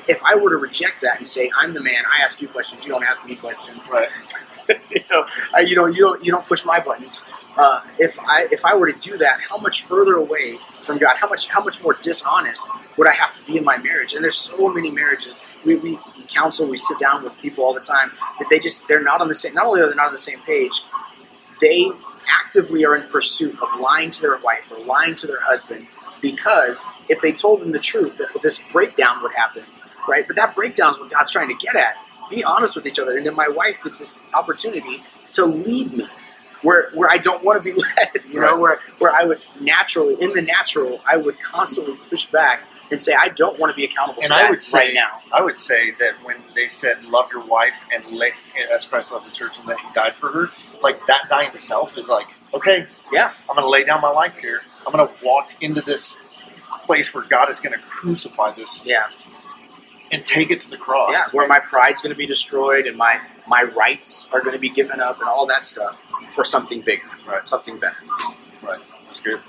if 0.06 0.22
I 0.22 0.36
were 0.36 0.50
to 0.50 0.56
reject 0.56 1.00
that 1.02 1.18
and 1.18 1.26
say, 1.26 1.50
"I'm 1.56 1.74
the 1.74 1.82
man," 1.82 2.04
I 2.06 2.22
ask 2.22 2.40
you 2.40 2.48
questions, 2.48 2.84
you 2.84 2.90
don't 2.90 3.04
ask 3.04 3.26
me 3.26 3.34
questions. 3.34 3.90
Right. 3.90 4.08
you 4.90 5.02
know, 5.10 5.26
I, 5.52 5.60
you 5.60 5.74
know, 5.74 5.86
you 5.86 6.02
don't 6.02 6.24
you 6.24 6.30
don't 6.30 6.46
push 6.46 6.64
my 6.64 6.78
buttons. 6.78 7.24
Uh, 7.56 7.82
if 7.98 8.18
I 8.20 8.46
if 8.52 8.64
I 8.64 8.76
were 8.76 8.92
to 8.92 8.98
do 8.98 9.18
that, 9.18 9.40
how 9.40 9.58
much 9.58 9.84
further 9.84 10.14
away 10.14 10.58
from 10.82 10.98
God, 10.98 11.16
how 11.16 11.28
much 11.28 11.48
how 11.48 11.62
much 11.62 11.82
more 11.82 11.94
dishonest 11.94 12.68
would 12.96 13.08
I 13.08 13.12
have 13.12 13.34
to 13.34 13.42
be 13.44 13.56
in 13.56 13.64
my 13.64 13.78
marriage? 13.78 14.14
And 14.14 14.22
there's 14.22 14.38
so 14.38 14.68
many 14.68 14.90
marriages. 14.90 15.40
We, 15.64 15.76
we 15.76 15.98
counsel, 16.28 16.66
we 16.66 16.76
sit 16.76 16.98
down 16.98 17.22
with 17.24 17.36
people 17.38 17.64
all 17.64 17.74
the 17.74 17.80
time 17.80 18.12
that 18.38 18.48
they 18.50 18.58
just 18.58 18.88
they're 18.88 19.02
not 19.02 19.20
on 19.20 19.28
the 19.28 19.34
same. 19.34 19.54
Not 19.54 19.66
only 19.66 19.80
are 19.80 19.88
they 19.88 19.94
not 19.94 20.06
on 20.06 20.12
the 20.12 20.18
same 20.18 20.40
page, 20.40 20.82
they 21.60 21.90
actively 22.28 22.84
are 22.84 22.96
in 22.96 23.08
pursuit 23.08 23.58
of 23.60 23.80
lying 23.80 24.10
to 24.10 24.20
their 24.20 24.36
wife 24.38 24.70
or 24.70 24.82
lying 24.84 25.14
to 25.16 25.26
their 25.26 25.40
husband 25.40 25.86
because 26.20 26.86
if 27.08 27.20
they 27.20 27.32
told 27.32 27.60
them 27.60 27.72
the 27.72 27.78
truth, 27.78 28.18
that 28.18 28.28
this 28.42 28.60
breakdown 28.72 29.22
would 29.22 29.32
happen, 29.32 29.62
right? 30.08 30.26
But 30.26 30.36
that 30.36 30.54
breakdown 30.54 30.90
is 30.90 30.98
what 30.98 31.10
God's 31.10 31.30
trying 31.30 31.48
to 31.48 31.54
get 31.54 31.76
at. 31.76 31.96
Be 32.30 32.44
honest 32.44 32.76
with 32.76 32.86
each 32.86 32.98
other, 32.98 33.16
and 33.16 33.26
then 33.26 33.34
my 33.34 33.48
wife 33.48 33.82
gets 33.82 33.98
this 33.98 34.20
opportunity 34.34 35.02
to 35.32 35.44
lead 35.44 35.92
me 35.92 36.08
where 36.62 36.90
where 36.94 37.08
I 37.10 37.18
don't 37.18 37.42
want 37.44 37.62
to 37.62 37.62
be 37.62 37.72
led. 37.96 38.24
You 38.28 38.40
know, 38.40 38.52
Right. 38.52 38.58
where 38.58 38.80
where 38.98 39.12
I 39.14 39.24
would 39.24 39.40
naturally, 39.60 40.16
in 40.20 40.32
the 40.32 40.42
natural, 40.42 41.00
I 41.06 41.16
would 41.16 41.38
constantly 41.40 41.96
push 42.08 42.26
back 42.26 42.64
and 42.92 43.00
say, 43.00 43.14
I 43.14 43.28
don't 43.28 43.56
want 43.58 43.70
to 43.70 43.76
be 43.76 43.84
accountable 43.84 44.20
And 44.22 44.30
to 44.30 44.34
I 44.34 44.42
that 44.42 44.50
would 44.50 44.62
say- 44.62 44.78
right 44.78 44.94
now. 44.94 45.20
I 45.32 45.42
would 45.42 45.56
say 45.56 45.92
that 46.00 46.14
when 46.24 46.36
they 46.56 46.66
said 46.66 47.04
love 47.04 47.30
your 47.32 47.44
wife 47.46 47.74
and 47.94 48.04
lay, 48.06 48.32
as 48.72 48.84
Christ 48.86 49.12
loved 49.12 49.26
the 49.28 49.32
church 49.32 49.58
and 49.60 49.68
that 49.68 49.78
He 49.78 49.86
died 49.94 50.14
for 50.16 50.30
her, 50.32 50.50
like 50.82 51.06
that 51.06 51.28
dying 51.28 51.52
to 51.52 51.58
self 51.58 51.96
is 51.96 52.08
like, 52.08 52.26
okay, 52.52 52.86
Yeah. 53.12 53.32
I'm 53.48 53.54
going 53.56 53.64
to 53.64 53.68
lay 53.70 53.84
down 53.84 54.00
my 54.00 54.10
life 54.10 54.36
here. 54.38 54.62
I'm 54.86 54.92
going 54.92 55.06
to 55.06 55.24
walk 55.24 55.50
into 55.60 55.80
this 55.82 56.18
place 56.84 57.14
where 57.14 57.22
God 57.24 57.48
is 57.48 57.60
going 57.60 57.78
to 57.78 57.84
crucify 57.86 58.52
this 58.54 58.84
Yeah, 58.84 59.06
and 60.10 60.24
take 60.24 60.50
it 60.50 60.60
to 60.62 60.70
the 60.70 60.76
cross. 60.76 61.12
yeah, 61.14 61.22
where 61.36 61.46
my 61.46 61.60
pride's 61.60 62.00
going 62.02 62.12
to 62.12 62.18
be 62.18 62.26
destroyed 62.26 62.86
and 62.86 62.96
my 62.96 63.20
my 63.46 63.62
rights 63.62 64.28
are 64.32 64.40
going 64.40 64.52
to 64.54 64.58
be 64.58 64.68
given 64.70 65.00
up 65.00 65.20
and 65.20 65.28
all 65.28 65.46
that 65.46 65.64
stuff 65.64 66.00
for 66.30 66.44
something 66.44 66.80
bigger, 66.82 67.04
Right. 67.26 67.46
something 67.48 67.78
better, 67.78 67.96
Right. 68.62 68.80
That's 69.04 69.20
good. 69.20 69.40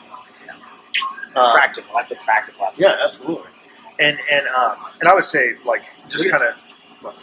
Yeah. 0.46 1.42
Um, 1.42 1.54
practical. 1.54 1.92
That's 1.96 2.12
a 2.12 2.16
practical. 2.16 2.70
yeah, 2.78 2.98
absolutely. 3.04 3.50
And 4.00 4.18
and 4.32 4.48
um, 4.48 4.76
and 5.00 5.08
I 5.10 5.14
would 5.14 5.26
say 5.26 5.54
like 5.66 5.84
just 6.10 6.30
kind 6.32 6.44
of 6.44 6.56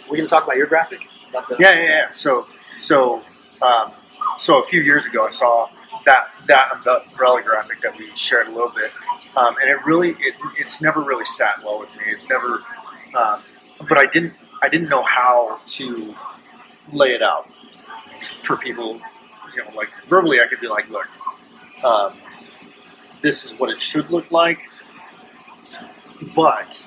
We're 0.08 0.16
going 0.16 0.22
to 0.22 0.26
talk 0.28 0.44
about 0.44 0.56
your 0.56 0.66
graphic. 0.66 1.08
About 1.30 1.48
the, 1.48 1.56
Yeah, 1.58 1.74
yeah, 1.74 1.82
yeah. 1.88 2.10
So, 2.10 2.46
so, 2.78 3.22
um, 3.62 3.92
so 4.38 4.62
a 4.62 4.66
few 4.66 4.82
years 4.82 5.06
ago, 5.06 5.26
I 5.26 5.30
saw 5.30 5.68
that 6.04 6.30
that 6.46 6.72
umbrella 6.86 7.42
graphic 7.42 7.80
that 7.82 7.96
we 7.98 8.10
shared 8.16 8.46
a 8.48 8.50
little 8.50 8.70
bit, 8.70 8.90
um, 9.36 9.56
and 9.60 9.68
it 9.70 9.84
really, 9.84 10.10
it, 10.20 10.34
it's 10.56 10.80
never 10.80 11.00
really 11.00 11.24
sat 11.26 11.62
well 11.64 11.78
with 11.80 11.90
me. 11.96 12.02
It's 12.06 12.28
never, 12.28 12.62
um, 13.16 13.42
but 13.88 13.98
I 13.98 14.06
didn't, 14.06 14.32
I 14.62 14.68
didn't 14.68 14.88
know 14.88 15.02
how 15.02 15.60
to 15.66 16.14
lay 16.92 17.10
it 17.14 17.22
out 17.22 17.48
for 18.44 18.56
people. 18.56 19.00
You 19.58 19.64
know, 19.64 19.76
like 19.76 19.90
verbally, 20.06 20.40
I 20.40 20.46
could 20.46 20.60
be 20.60 20.68
like, 20.68 20.88
look, 20.88 21.06
um, 21.84 22.16
this 23.22 23.44
is 23.44 23.58
what 23.58 23.70
it 23.70 23.82
should 23.82 24.08
look 24.08 24.30
like, 24.30 24.60
but 26.36 26.86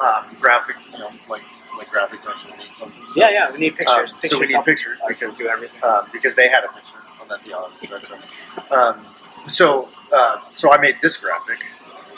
um, 0.00 0.24
graphic, 0.40 0.76
you 0.92 0.98
know, 0.98 1.10
like 1.28 1.42
like 1.76 1.88
graphics 1.88 2.26
actually 2.28 2.56
need 2.56 2.74
something. 2.74 3.02
So, 3.08 3.20
yeah, 3.20 3.30
yeah. 3.30 3.50
We 3.50 3.58
need 3.58 3.76
pictures. 3.76 4.14
um, 4.14 4.20
pictures 4.20 4.30
so 4.30 4.40
we 4.40 4.46
need 4.46 4.64
pictures 4.64 4.98
because 5.06 5.36
do 5.36 5.48
everything. 5.48 5.82
um, 5.82 6.08
because 6.12 6.34
they 6.34 6.48
had 6.48 6.64
a 6.64 6.68
picture 6.68 6.98
on 7.20 7.28
that 7.28 7.42
theology. 7.42 7.74
So, 7.82 7.98
that's 7.98 8.72
um, 8.72 9.04
so, 9.48 9.88
uh, 10.12 10.38
so 10.54 10.72
I 10.72 10.78
made 10.80 10.96
this 11.02 11.16
graphic 11.16 11.64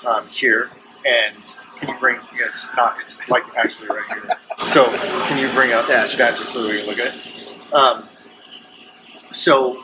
um, 0.04 0.28
here, 0.28 0.70
and 1.04 1.36
can 1.78 1.88
you 1.88 1.98
bring? 1.98 2.16
Yeah, 2.16 2.48
it's 2.48 2.68
not. 2.76 2.98
It's 3.02 3.28
like 3.28 3.44
actually 3.56 3.88
right 3.88 4.06
here. 4.08 4.68
So, 4.68 4.84
can 5.26 5.38
you 5.38 5.52
bring 5.54 5.72
up 5.72 5.88
Yeah, 5.88 6.04
that 6.06 6.36
just 6.36 6.52
so 6.52 6.68
we 6.68 6.78
can 6.78 6.86
look 6.86 6.98
at 6.98 7.14
it? 7.14 7.74
Um, 7.74 8.08
so, 9.36 9.82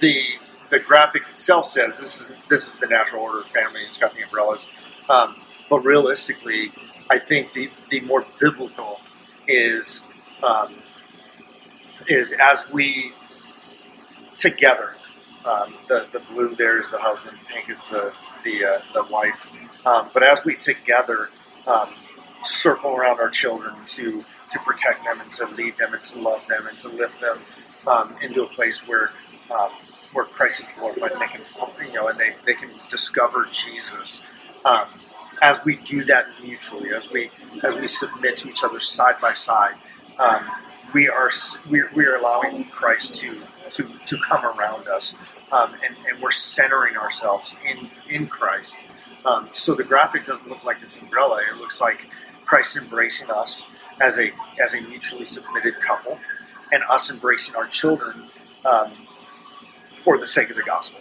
the 0.00 0.24
the 0.70 0.78
graphic 0.78 1.28
itself 1.28 1.66
says 1.66 1.98
this 1.98 2.20
is 2.20 2.30
this 2.48 2.68
is 2.68 2.74
the 2.74 2.86
natural 2.86 3.22
order 3.22 3.40
of 3.40 3.46
family. 3.46 3.80
It's 3.82 3.98
got 3.98 4.14
the 4.14 4.22
umbrellas, 4.22 4.70
um, 5.08 5.42
but 5.68 5.80
realistically, 5.80 6.70
I 7.10 7.18
think 7.18 7.52
the 7.52 7.68
the 7.90 8.00
more 8.02 8.24
biblical 8.38 9.00
is 9.48 10.06
um, 10.44 10.74
is 12.06 12.32
as 12.40 12.64
we 12.72 13.12
together. 14.36 14.94
Um, 15.44 15.74
the 15.88 16.06
the 16.12 16.20
blue 16.20 16.54
there 16.54 16.78
is 16.78 16.90
the 16.90 16.98
husband, 16.98 17.38
pink 17.48 17.70
is 17.70 17.84
the 17.86 18.12
the 18.44 18.64
uh, 18.64 18.80
the 18.94 19.02
wife. 19.10 19.48
Um, 19.84 20.10
but 20.14 20.22
as 20.22 20.44
we 20.44 20.54
together 20.54 21.30
um, 21.66 21.88
circle 22.42 22.94
around 22.94 23.18
our 23.18 23.30
children 23.30 23.74
to 23.86 24.24
to 24.50 24.58
protect 24.60 25.04
them 25.04 25.20
and 25.20 25.32
to 25.32 25.46
lead 25.46 25.76
them 25.78 25.94
and 25.94 26.04
to 26.04 26.18
love 26.20 26.46
them 26.46 26.66
and 26.68 26.78
to 26.78 26.88
lift 26.88 27.20
them 27.20 27.40
um, 27.86 28.16
into 28.22 28.42
a 28.42 28.46
place 28.48 28.86
where 28.86 29.10
um, 29.50 29.70
where 30.12 30.24
Christ 30.24 30.64
is 30.64 30.72
glorified 30.76 31.12
and 31.12 31.20
they 31.20 31.26
can 31.26 31.42
you 31.86 31.92
know 31.92 32.08
and 32.08 32.18
they, 32.18 32.34
they 32.44 32.54
can 32.54 32.70
discover 32.88 33.46
Jesus. 33.50 34.24
Um, 34.64 34.86
as 35.42 35.64
we 35.64 35.76
do 35.76 36.04
that 36.04 36.26
mutually, 36.42 36.90
as 36.90 37.10
we 37.10 37.30
as 37.62 37.78
we 37.78 37.86
submit 37.86 38.36
to 38.38 38.48
each 38.48 38.62
other 38.64 38.80
side 38.80 39.16
by 39.20 39.32
side, 39.32 39.74
um, 40.18 40.44
we 40.92 41.08
are 41.08 41.30
we 41.68 41.82
we 41.94 42.06
are 42.06 42.16
allowing 42.16 42.64
Christ 42.66 43.14
to 43.16 43.36
to, 43.70 43.86
to 44.06 44.18
come 44.28 44.44
around 44.44 44.88
us, 44.88 45.14
um, 45.52 45.74
and, 45.86 45.96
and 46.08 46.20
we're 46.22 46.30
centering 46.30 46.96
ourselves 46.96 47.54
in 47.66 47.90
in 48.08 48.26
Christ. 48.26 48.80
Um, 49.24 49.48
so 49.50 49.74
the 49.74 49.84
graphic 49.84 50.24
doesn't 50.24 50.48
look 50.48 50.64
like 50.64 50.80
this 50.80 51.00
umbrella; 51.00 51.40
it 51.50 51.58
looks 51.58 51.80
like 51.80 52.06
Christ 52.44 52.76
embracing 52.76 53.30
us 53.30 53.64
as 54.00 54.18
a 54.18 54.32
as 54.62 54.74
a 54.74 54.80
mutually 54.82 55.24
submitted 55.24 55.74
couple, 55.80 56.18
and 56.72 56.82
us 56.84 57.10
embracing 57.10 57.56
our 57.56 57.66
children 57.66 58.24
um, 58.64 58.92
for 60.04 60.18
the 60.18 60.26
sake 60.26 60.50
of 60.50 60.56
the 60.56 60.62
gospel. 60.62 61.00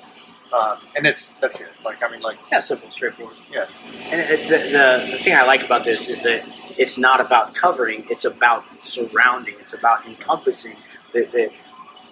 Um, 0.51 0.79
and 0.95 1.05
it's 1.05 1.29
that's 1.41 1.61
it. 1.61 1.69
Like 1.85 2.03
I 2.03 2.09
mean, 2.09 2.21
like 2.21 2.39
Yeah, 2.51 2.59
simple, 2.59 2.89
straightforward. 2.89 3.35
Yeah. 3.51 3.67
And 4.05 4.19
it, 4.21 4.49
the, 4.49 4.57
the, 4.57 5.11
the 5.11 5.23
thing 5.23 5.35
I 5.35 5.43
like 5.43 5.63
about 5.63 5.85
this 5.85 6.09
is 6.09 6.21
that 6.23 6.43
it's 6.77 6.97
not 6.97 7.21
about 7.21 7.53
covering, 7.53 8.05
it's 8.09 8.25
about 8.25 8.63
surrounding, 8.83 9.55
it's 9.59 9.73
about 9.73 10.07
encompassing. 10.07 10.75
That 11.13 11.31
that 11.33 11.51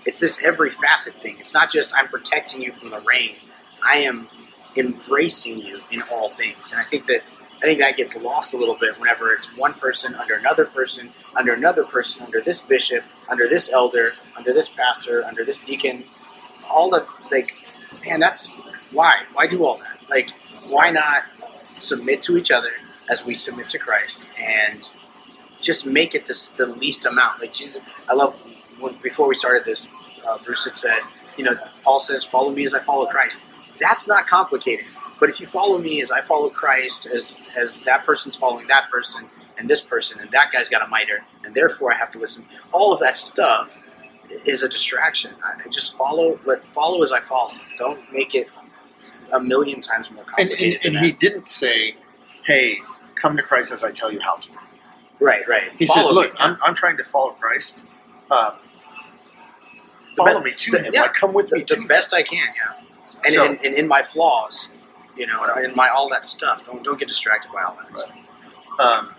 it's 0.06 0.20
this 0.20 0.42
every 0.44 0.70
facet 0.70 1.16
thing. 1.16 1.38
It's 1.40 1.54
not 1.54 1.72
just 1.72 1.94
I'm 1.96 2.08
protecting 2.08 2.62
you 2.62 2.72
from 2.72 2.92
the 2.92 3.00
rain. 3.02 3.36
I 3.84 4.00
am 4.00 4.28
embracing 4.76 5.60
you 5.60 5.82
in 5.92 6.04
all 6.04 6.30
things. 6.30 6.72
And 6.72 6.80
I 6.80 6.84
think 6.84 7.08
that 7.08 7.24
I 7.58 7.66
think 7.66 7.80
that 7.80 7.98
gets 7.98 8.16
lost 8.16 8.54
a 8.54 8.58
little 8.58 8.76
bit 8.76 9.00
whenever 9.00 9.32
it's 9.32 9.56
one 9.58 9.74
person 9.74 10.14
under 10.14 10.36
another 10.36 10.66
person, 10.66 11.12
under 11.36 11.54
another 11.54 11.84
person, 11.84 12.22
under 12.24 12.40
this 12.40 12.60
bishop, 12.60 13.04
under 13.30 13.48
this 13.48 13.72
elder, 13.72 14.14
under 14.36 14.54
this 14.54 14.70
pastor, 14.70 15.24
under 15.26 15.44
this 15.44 15.60
deacon. 15.60 16.04
All 16.70 16.90
the 16.90 17.06
like 17.32 17.54
man, 18.06 18.20
that's 18.20 18.60
why. 18.92 19.24
Why 19.34 19.48
do 19.48 19.66
all 19.66 19.78
that? 19.80 20.00
Like, 20.10 20.32
why 20.68 20.92
not 20.92 21.24
submit 21.76 22.22
to 22.24 22.38
each 22.38 22.52
other 22.52 22.72
as 23.10 23.26
we 23.26 23.36
submit 23.36 23.70
to 23.70 23.78
Christ 23.78 24.28
and 24.38 24.92
just 25.62 25.86
make 25.86 26.16
it 26.16 26.28
this 26.28 26.50
the 26.50 26.66
least 26.66 27.06
amount? 27.06 27.42
Like 27.42 27.54
Jesus, 27.54 27.82
I 28.10 28.14
love 28.14 28.36
when 28.80 28.96
before 29.02 29.28
we 29.28 29.36
started 29.36 29.66
this, 29.66 29.88
uh, 30.26 30.38
Bruce 30.44 30.66
had 30.66 30.76
said, 30.76 31.00
you 31.38 31.44
know, 31.44 31.58
Paul 31.84 32.00
says, 32.00 32.24
"Follow 32.24 32.52
me 32.52 32.66
as 32.66 32.74
I 32.74 32.80
follow 32.80 33.06
Christ." 33.06 33.44
That's 33.80 34.08
not 34.08 34.28
complicated. 34.28 34.86
But 35.20 35.30
if 35.30 35.40
you 35.40 35.48
follow 35.48 35.78
me 35.78 36.02
as 36.02 36.12
I 36.12 36.22
follow 36.22 36.50
Christ, 36.50 37.08
as 37.08 37.36
as 37.56 37.78
that 37.86 38.06
person's 38.06 38.36
following 38.36 38.68
that 38.68 38.90
person, 38.90 39.30
and 39.58 39.70
this 39.70 39.82
person, 39.82 40.20
and 40.20 40.30
that 40.32 40.52
guy's 40.52 40.70
got 40.70 40.86
a 40.86 40.88
mitre, 40.90 41.26
and 41.44 41.54
therefore 41.54 41.92
I 41.94 41.98
have 41.98 42.12
to 42.12 42.20
listen. 42.20 42.46
All 42.72 42.94
of 42.94 43.00
that 43.00 43.18
stuff 43.18 43.78
is 44.46 44.62
a 44.64 44.70
distraction. 44.70 45.32
I 45.44 45.68
just 45.70 45.98
follow, 45.98 46.40
let 46.46 46.66
follow 46.68 47.02
as 47.04 47.12
I 47.12 47.22
follow. 47.22 47.54
Don't 47.78 48.12
make 48.12 48.36
it 48.36 48.48
a 49.32 49.40
million 49.40 49.82
times 49.82 50.12
more 50.12 50.24
complicated. 50.24 50.76
and, 50.78 50.86
and 50.86 50.96
than 50.96 51.04
he 51.04 51.12
didn't 51.12 51.48
say, 51.48 51.96
"Hey, 52.46 52.80
come 53.16 53.38
to 53.38 53.44
Christ 53.44 53.72
as 53.72 53.84
I 53.84 53.92
tell 53.92 54.12
you 54.12 54.20
how 54.20 54.36
to." 54.36 54.50
right, 55.20 55.48
right. 55.48 55.72
He 55.78 55.86
Follow 55.88 56.10
said, 56.10 56.10
me. 56.10 56.14
"Look, 56.14 56.36
I'm, 56.40 56.58
I'm 56.64 56.74
trying 56.76 56.98
to 56.98 57.04
follow 57.04 57.32
Christ. 57.32 57.86
Um, 58.30 58.54
follow 60.18 60.40
be- 60.40 60.52
me 60.52 60.56
to 60.56 60.72
the- 60.72 60.84
Him. 60.84 60.94
yeah, 60.94 61.02
like, 61.04 61.14
come 61.14 61.34
with 61.34 61.50
the, 61.50 61.58
me 61.58 61.64
to 61.64 61.76
the 61.76 61.82
Him." 61.82 61.88
best 61.88 62.14
I 62.14 62.24
can, 62.24 62.38
yeah. 62.56 62.84
And, 63.26 63.34
So- 63.34 63.46
and, 63.46 63.60
and 63.64 63.76
in 63.76 63.88
my 63.88 64.04
flaws, 64.04 64.70
you 65.16 65.26
know, 65.26 65.44
and 65.44 65.66
in 65.66 65.76
my 65.76 65.90
all 65.90 66.10
that 66.10 66.26
stuff. 66.26 66.64
Don't 66.66 66.84
don't 66.84 67.00
get 67.00 67.08
distracted 67.08 67.52
by 67.52 67.64
all 67.64 67.76
that. 67.78 68.00
Right. 68.80 68.86
Um, 68.98 69.16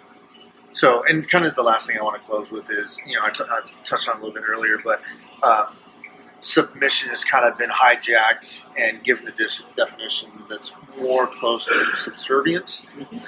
so, 0.72 1.04
and 1.09 1.28
kind 1.28 1.46
of 1.46 1.54
the 1.57 1.62
last 1.62 1.87
thing 1.87 1.98
I 1.98 2.02
want 2.02 2.20
to 2.20 2.28
close 2.28 2.50
with 2.50 2.70
is, 2.70 3.00
you 3.07 3.16
know, 3.16 3.24
I, 3.24 3.31
t- 3.31 3.44
I 3.48 3.61
touched 3.85 4.09
on 4.09 4.16
a 4.16 4.20
little 4.20 4.35
bit 4.35 4.44
earlier, 4.46 4.78
but 4.85 5.00
um, 5.42 5.76
submission 6.40 7.09
has 7.11 7.24
kind 7.24 7.44
of 7.44 7.57
been 7.59 7.70
hijacked 7.70 8.64
and 8.78 9.02
given 9.02 9.24
the 9.24 9.33
dis- 9.33 9.64
definition 9.76 10.31
that's 10.48 10.72
more 10.98 11.26
close 11.26 11.66
to 11.66 11.92
subservience. 11.92 12.87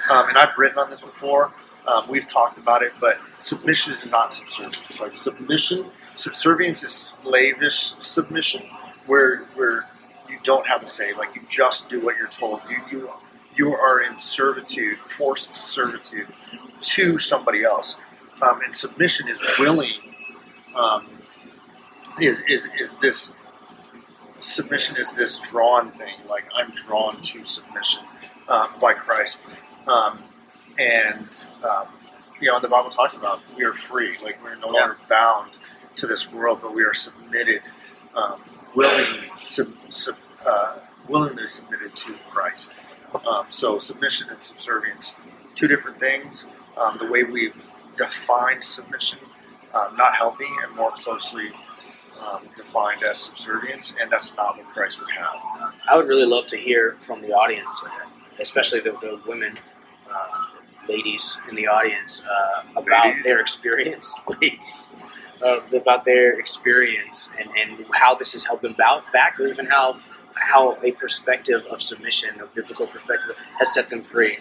Um, 0.09 0.29
and 0.29 0.37
I've 0.37 0.57
written 0.57 0.77
on 0.77 0.89
this 0.89 1.01
before. 1.01 1.51
Um, 1.87 2.07
we've 2.07 2.27
talked 2.27 2.59
about 2.59 2.83
it, 2.83 2.93
but 2.99 3.17
submission 3.39 3.91
is 3.91 4.05
not 4.05 4.33
subservience. 4.33 5.01
Like 5.01 5.15
submission, 5.15 5.87
subservience 6.13 6.83
is 6.83 6.91
slavish 6.91 7.95
submission, 7.99 8.63
where 9.07 9.45
where 9.55 9.87
you 10.29 10.37
don't 10.43 10.65
have 10.67 10.83
a 10.83 10.85
say. 10.85 11.13
Like 11.13 11.35
you 11.35 11.41
just 11.49 11.89
do 11.89 11.99
what 11.99 12.17
you're 12.17 12.27
told. 12.27 12.61
You 12.69 12.77
you 12.91 13.09
you 13.55 13.73
are 13.75 14.01
in 14.01 14.17
servitude, 14.17 14.99
forced 14.99 15.55
servitude 15.55 16.27
to 16.81 17.17
somebody 17.17 17.63
else. 17.63 17.97
Um, 18.41 18.61
and 18.61 18.75
submission 18.75 19.27
is 19.27 19.41
willing. 19.59 19.93
Um, 20.75 21.07
is 22.19 22.41
is 22.47 22.69
is 22.79 22.97
this 22.97 23.33
submission 24.39 24.97
is 24.97 25.13
this 25.13 25.39
drawn 25.51 25.91
thing? 25.91 26.15
Like 26.27 26.45
I'm 26.55 26.71
drawn 26.71 27.21
to 27.21 27.43
submission 27.45 28.03
um, 28.47 28.69
by 28.79 28.93
Christ, 28.93 29.45
um, 29.87 30.23
and 30.79 31.45
um, 31.63 31.87
you 32.39 32.51
know, 32.51 32.59
the 32.59 32.67
Bible 32.67 32.89
talks 32.89 33.15
about 33.15 33.41
we 33.55 33.63
are 33.63 33.73
free, 33.73 34.17
like 34.23 34.43
we're 34.43 34.55
no 34.55 34.67
Yeah. 34.73 34.79
longer 34.81 34.97
bound 35.07 35.51
to 35.95 36.07
this 36.07 36.31
world, 36.31 36.59
but 36.61 36.73
we 36.73 36.83
are 36.83 36.93
submitted, 36.93 37.61
um, 38.15 38.41
willingly, 38.73 39.29
sub, 39.43 39.71
sub, 39.89 40.15
uh, 40.45 40.77
willingly 41.07 41.47
submitted 41.47 41.95
to 41.97 42.15
Christ. 42.29 42.77
Um, 43.25 43.45
so 43.49 43.79
submission 43.79 44.29
and 44.29 44.41
subservience, 44.41 45.17
two 45.55 45.67
different 45.67 45.99
things. 45.99 46.47
Um, 46.77 46.97
the 46.97 47.07
way 47.11 47.23
we've 47.23 47.55
defined 47.97 48.63
submission, 48.63 49.19
um, 49.73 49.95
not 49.97 50.15
healthy, 50.15 50.45
and 50.63 50.75
more 50.75 50.91
closely 50.91 51.51
um, 52.21 52.47
defined 52.55 53.03
as 53.03 53.19
subservience, 53.19 53.95
and 53.99 54.11
that's 54.11 54.35
not 54.35 54.57
what 54.57 54.67
Christ 54.67 54.99
would 55.01 55.11
have. 55.11 55.73
I 55.89 55.97
would 55.97 56.07
really 56.07 56.25
love 56.25 56.47
to 56.47 56.57
hear 56.57 56.95
from 56.99 57.21
the 57.21 57.33
audience, 57.33 57.83
uh, 57.85 57.89
especially 58.39 58.79
the, 58.79 58.91
the 59.01 59.19
women, 59.27 59.57
uh, 60.09 60.45
ladies 60.87 61.37
in 61.49 61.55
the 61.55 61.67
audience, 61.67 62.23
uh, 62.25 62.63
about 62.75 63.07
Ladies. 63.07 63.23
their 63.25 63.39
experience, 63.41 64.21
ladies, 64.41 64.95
uh, 65.43 65.59
about 65.75 66.05
their 66.05 66.39
experience 66.39 67.29
and, 67.39 67.49
and 67.57 67.85
how 67.93 68.15
this 68.15 68.31
has 68.33 68.43
helped 68.43 68.61
them 68.61 68.75
bounce 68.77 69.05
back, 69.11 69.39
or 69.39 69.47
even 69.47 69.65
how 69.65 69.99
how 70.35 70.77
a 70.83 70.91
perspective 70.93 71.63
of 71.71 71.81
submission, 71.81 72.39
a 72.41 72.45
biblical 72.47 72.87
perspective, 72.87 73.35
has 73.59 73.73
set 73.73 73.89
them 73.89 74.03
free. 74.03 74.37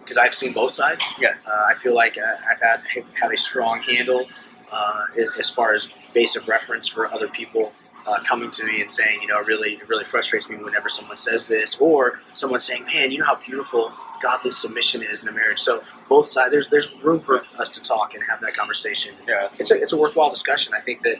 Because 0.00 0.16
I've 0.18 0.34
seen 0.34 0.52
both 0.52 0.72
sides. 0.72 1.04
Yeah. 1.18 1.34
Uh, 1.46 1.64
I 1.68 1.74
feel 1.74 1.94
like 1.94 2.18
uh, 2.18 2.36
I've 2.50 2.60
had 2.60 2.80
have 3.20 3.32
a 3.32 3.36
strong 3.36 3.80
handle 3.82 4.26
uh, 4.72 5.04
as- 5.18 5.28
as 5.38 5.50
far 5.50 5.72
as 5.74 5.88
base 6.12 6.36
of 6.36 6.48
reference 6.48 6.86
for 6.88 7.12
other 7.12 7.28
people 7.28 7.72
uh, 8.06 8.20
coming 8.22 8.50
to 8.50 8.64
me 8.66 8.80
and 8.82 8.90
saying, 8.90 9.20
you 9.22 9.28
know, 9.28 9.40
it 9.40 9.46
really, 9.46 9.74
it 9.74 9.88
really 9.88 10.04
frustrates 10.04 10.50
me 10.50 10.56
whenever 10.56 10.88
someone 10.88 11.16
says 11.16 11.46
this, 11.46 11.76
or 11.80 12.20
someone 12.34 12.60
saying, 12.60 12.84
man, 12.92 13.10
you 13.10 13.18
know 13.18 13.24
how 13.24 13.36
beautiful 13.36 13.92
godly 14.22 14.50
submission 14.50 15.02
is 15.02 15.22
in 15.22 15.28
a 15.30 15.32
marriage. 15.32 15.58
So 15.60 15.82
both 16.08 16.26
sides, 16.28 16.50
there's 16.50 16.68
there's 16.68 16.92
room 17.02 17.20
for 17.20 17.44
us 17.58 17.70
to 17.70 17.80
talk 17.82 18.14
and 18.14 18.22
have 18.24 18.40
that 18.42 18.54
conversation. 18.54 19.14
Yeah, 19.26 19.48
It's 19.58 19.70
a, 19.70 19.80
it's 19.80 19.92
a 19.92 19.96
worthwhile 19.96 20.30
discussion. 20.30 20.74
I 20.74 20.80
think 20.80 21.02
that 21.02 21.16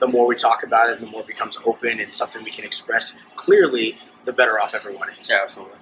the 0.00 0.06
more 0.06 0.26
we 0.26 0.34
talk 0.34 0.62
about 0.62 0.90
it, 0.90 1.00
the 1.00 1.06
more 1.06 1.22
it 1.22 1.26
becomes 1.26 1.58
open 1.64 2.00
and 2.00 2.14
something 2.14 2.42
we 2.44 2.50
can 2.50 2.64
express 2.64 3.18
clearly, 3.36 3.98
the 4.24 4.32
better 4.32 4.60
off 4.60 4.74
everyone 4.74 5.08
is. 5.20 5.30
Yeah, 5.30 5.40
absolutely. 5.42 5.78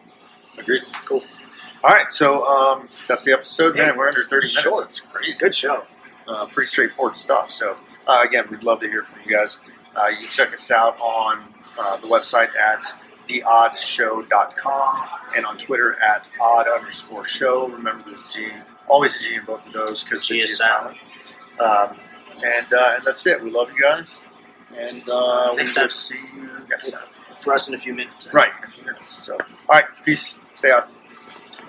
Agreed. 0.59 0.83
Cool. 1.05 1.22
All 1.83 1.90
right, 1.90 2.11
so 2.11 2.46
um, 2.46 2.88
that's 3.09 3.24
the 3.24 3.33
episode. 3.33 3.77
Man, 3.77 3.96
we're 3.98 4.09
under 4.09 4.24
30 4.24 4.46
minutes. 4.46 4.66
It's 4.66 5.00
crazy. 5.00 5.38
Good 5.38 5.55
show. 5.55 5.85
Uh, 6.27 6.46
pretty 6.46 6.68
straightforward 6.68 7.16
stuff. 7.16 7.50
So, 7.50 7.77
uh, 8.07 8.24
again, 8.27 8.46
we'd 8.50 8.62
love 8.62 8.81
to 8.81 8.87
hear 8.87 9.03
from 9.03 9.18
you 9.27 9.37
guys. 9.37 9.61
Uh, 9.94 10.09
you 10.09 10.18
can 10.18 10.29
check 10.29 10.53
us 10.53 10.70
out 10.70 10.98
on 10.98 11.44
uh, 11.79 11.98
the 11.98 12.07
website 12.07 12.48
at 12.57 12.94
theoddshow.com 13.29 15.09
and 15.37 15.44
on 15.46 15.59
Twitter 15.59 16.00
at 16.03 16.31
odd 16.40 16.66
underscore 16.68 17.24
show. 17.24 17.68
Remember, 17.68 18.05
there's 18.05 18.22
a 18.22 18.33
G, 18.33 18.48
always 18.88 19.16
a 19.16 19.22
G 19.22 19.35
in 19.35 19.44
both 19.44 19.66
of 19.66 19.72
those 19.72 20.03
because 20.05 20.27
the 20.27 20.40
G 20.40 20.44
is 20.44 20.59
silent. 20.59 20.96
Um, 21.61 21.96
and, 22.42 22.73
uh, 22.73 22.94
and 22.97 23.05
that's 23.05 23.27
it. 23.27 23.42
We 23.42 23.51
love 23.51 23.70
you 23.70 23.81
guys. 23.81 24.25
And 24.77 25.03
uh, 25.09 25.53
we 25.53 25.62
will 25.62 25.73
time. 25.73 25.88
see 25.88 26.18
you 26.35 26.51
next 26.68 26.92
time. 26.92 27.05
For 27.40 27.53
us 27.53 27.68
in 27.68 27.75
a 27.75 27.79
few 27.79 27.94
minutes. 27.94 28.33
Right, 28.33 28.51
in 28.59 28.64
a 28.64 28.68
few 28.68 28.85
minutes. 28.85 29.23
So, 29.23 29.35
all 29.35 29.40
right, 29.68 29.85
peace. 30.05 30.35
Stay 30.55 30.70
out. 30.70 30.88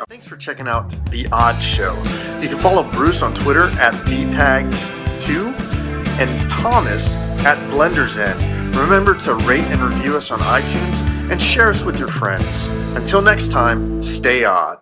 Thanks 0.10 0.28
for 0.28 0.36
checking 0.36 0.67
out 0.67 0.89
The 1.10 1.28
Odd 1.32 1.62
Show. 1.62 1.95
You 2.41 2.49
can 2.49 2.58
follow 2.60 2.84
Bruce 2.91 3.21
on 3.21 3.34
Twitter 3.34 3.69
at 3.80 3.93
btags2 4.06 5.54
and 6.19 6.49
Thomas 6.49 7.15
at 7.45 7.58
BlenderZen. 7.71 8.75
Remember 8.75 9.17
to 9.19 9.36
rate 9.36 9.63
and 9.63 9.82
review 9.82 10.17
us 10.17 10.32
on 10.32 10.39
iTunes 10.39 10.99
and 11.32 11.41
share 11.41 11.69
us 11.69 11.84
with 11.84 11.97
your 11.97 12.10
friends. 12.10 12.67
Until 12.95 13.21
next 13.21 13.51
time, 13.51 14.04
stay 14.04 14.43
odd. 14.43 14.80